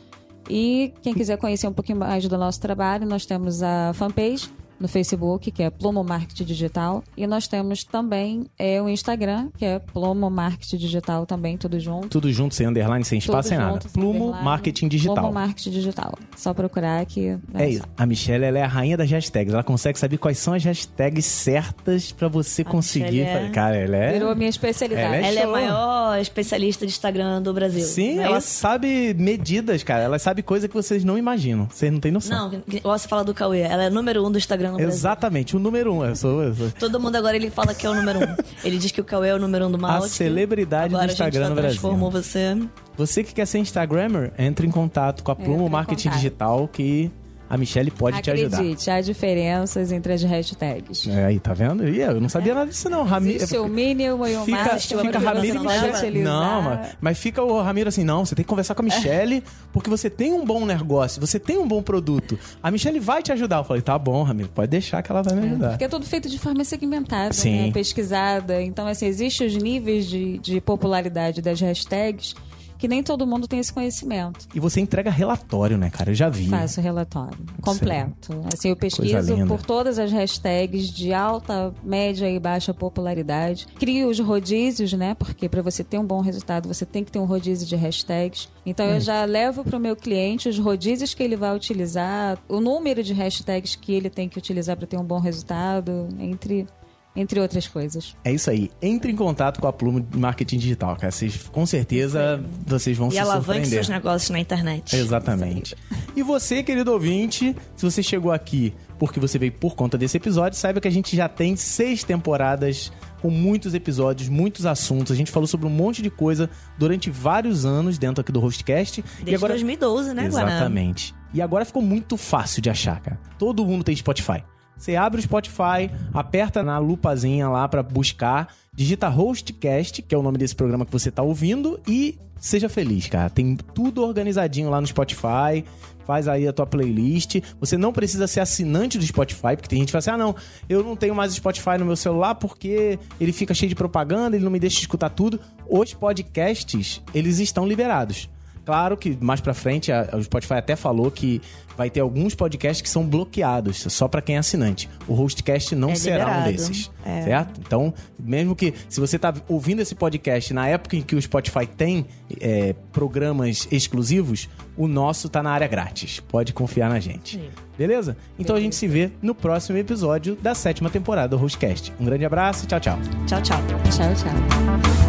[0.49, 4.49] E quem quiser conhecer um pouquinho mais do nosso trabalho, nós temos a fanpage
[4.80, 7.03] no Facebook, que é Plumo Marketing Digital.
[7.15, 12.07] E nós temos também é, o Instagram, que é Plumo Marketing Digital também, tudo junto.
[12.09, 13.80] Tudo junto, sem underline, sem espaço, Tudo sem nada.
[13.91, 14.43] Plumo underline.
[14.45, 15.15] Marketing Digital.
[15.15, 16.13] Plumo Marketing Digital.
[16.36, 17.84] Só procurar que É isso.
[17.97, 19.53] A Michelle, ela é a rainha das hashtags.
[19.53, 23.21] Ela consegue saber quais são as hashtags certas pra você conseguir.
[23.21, 24.13] Michelle é- Cara, ela é...
[24.13, 25.05] Virou a minha especialidade.
[25.15, 27.84] Ela é Ela é a maior especialista de Instagram do Brasil.
[27.86, 28.47] Sim, É ela isso?
[28.49, 30.03] sabe medidas, cara.
[30.03, 31.67] Ela sabe coisa que vocês não imaginam.
[31.69, 32.51] Vocês não têm noção.
[32.51, 33.61] Não, você fala do Cauê.
[33.61, 34.93] Ela é número um do Instagram no Brasil.
[34.93, 36.03] Exatamente, o número um.
[36.05, 38.36] Eu sou, eu sou Todo mundo agora ele fala que é o número um.
[38.63, 40.09] Ele diz que o Cauê é o número um do a Malte.
[40.09, 41.82] celebridade Agora do Instagram a gente no já Brasil.
[41.82, 42.57] transformou você.
[42.97, 46.18] Você que quer ser Instagrammer, entre em contato com a Plumo Entre em Marketing contato.
[46.20, 47.11] Digital que
[47.49, 48.57] a Michelle pode te ajudar.
[48.57, 51.07] Acredite, há diferenças entre as hashtags.
[51.07, 51.87] É, aí, tá vendo?
[51.87, 53.03] Ih, eu não sabia nada disso, não.
[53.03, 53.35] Rami...
[53.35, 55.01] Existe o mínimo e o Fica, máximo.
[55.01, 56.19] fica Ramiro e Michelle.
[56.21, 59.43] Não, mas, mas fica o Ramiro assim, não, você tem que conversar com a Michelle,
[59.71, 62.37] porque você tem um bom negócio, você tem um bom produto.
[62.61, 63.57] A Michelle vai te ajudar.
[63.57, 65.69] Eu falei, tá bom, Ramiro, pode deixar que ela vai me ajudar.
[65.69, 67.67] Porque é tudo feito de forma segmentada, Sim.
[67.67, 67.71] né?
[67.71, 68.61] pesquisada.
[68.61, 72.35] Então, assim, existem os níveis de, de popularidade das hashtags
[72.78, 74.47] que nem todo mundo tem esse conhecimento.
[74.53, 76.11] E você entrega relatório, né, cara?
[76.11, 76.47] Eu já vi.
[76.47, 78.41] Faço relatório completo.
[78.53, 83.67] Assim, eu pesquiso por todas as hashtags de alta, média e baixa popularidade.
[83.80, 85.13] Crio os rodízios, né?
[85.15, 88.49] Porque para você ter um bom resultado, você tem que ter um rodízio de hashtags.
[88.65, 88.91] Então Hum.
[88.95, 93.03] eu já levo para o meu cliente os rodízios que ele vai utilizar, o número
[93.03, 96.67] de hashtags que ele tem que utilizar para ter um bom resultado, entre
[97.16, 98.16] entre outras coisas.
[98.24, 98.70] É isso aí.
[98.82, 101.12] Entre em contato com a Plumo de Marketing Digital, cara.
[101.12, 103.70] Vocês, com certeza vocês vão E se alavanque surpreender.
[103.70, 104.95] seus negócios na internet.
[104.95, 105.76] Exatamente.
[106.16, 110.58] E você, querido ouvinte, se você chegou aqui porque você veio por conta desse episódio,
[110.58, 112.91] saiba que a gente já tem seis temporadas
[113.22, 115.12] com muitos episódios, muitos assuntos.
[115.12, 119.01] A gente falou sobre um monte de coisa durante vários anos dentro aqui do Hostcast.
[119.01, 120.55] Desde e agora 2012, né, Guaraná?
[120.55, 121.16] Exatamente.
[121.34, 123.20] E agora ficou muito fácil de achar, cara.
[123.38, 124.43] Todo mundo tem Spotify.
[124.78, 130.21] Você abre o Spotify, aperta na lupazinha lá pra buscar, digita Hostcast, que é o
[130.21, 133.30] nome desse programa que você tá ouvindo, e seja feliz, cara.
[133.30, 135.63] Tem tudo organizadinho lá no Spotify.
[136.05, 137.41] Faz aí a tua playlist.
[137.59, 140.36] Você não precisa ser assinante do Spotify, porque tem gente que fala assim: ah, não,
[140.69, 144.45] eu não tenho mais Spotify no meu celular porque ele fica cheio de propaganda, ele
[144.45, 145.39] não me deixa escutar tudo.
[145.67, 148.30] Os podcasts, eles estão liberados.
[148.68, 151.41] Claro que mais pra frente a- o Spotify até falou que
[151.78, 154.89] vai ter alguns podcasts que são bloqueados, só pra quem é assinante.
[155.07, 156.51] O Hostcast não É será um liberado.
[156.51, 157.22] desses, É.
[157.24, 157.61] certo?
[157.65, 161.65] Então, mesmo que se você tá ouvindo esse podcast na época em que o Spotify
[161.65, 162.05] tem
[162.41, 166.20] é, programas exclusivos, o nosso tá na área grátis.
[166.20, 167.39] Pode confiar na gente.
[167.78, 168.18] Beleza?
[168.38, 171.93] Então a gente se vê no próximo episódio da sétima temporada do Hostcast.
[171.97, 172.99] Um grande abraço e tchau, tchau.
[173.28, 173.57] Tchau, tchau.
[173.95, 175.07] Tchau, tchau.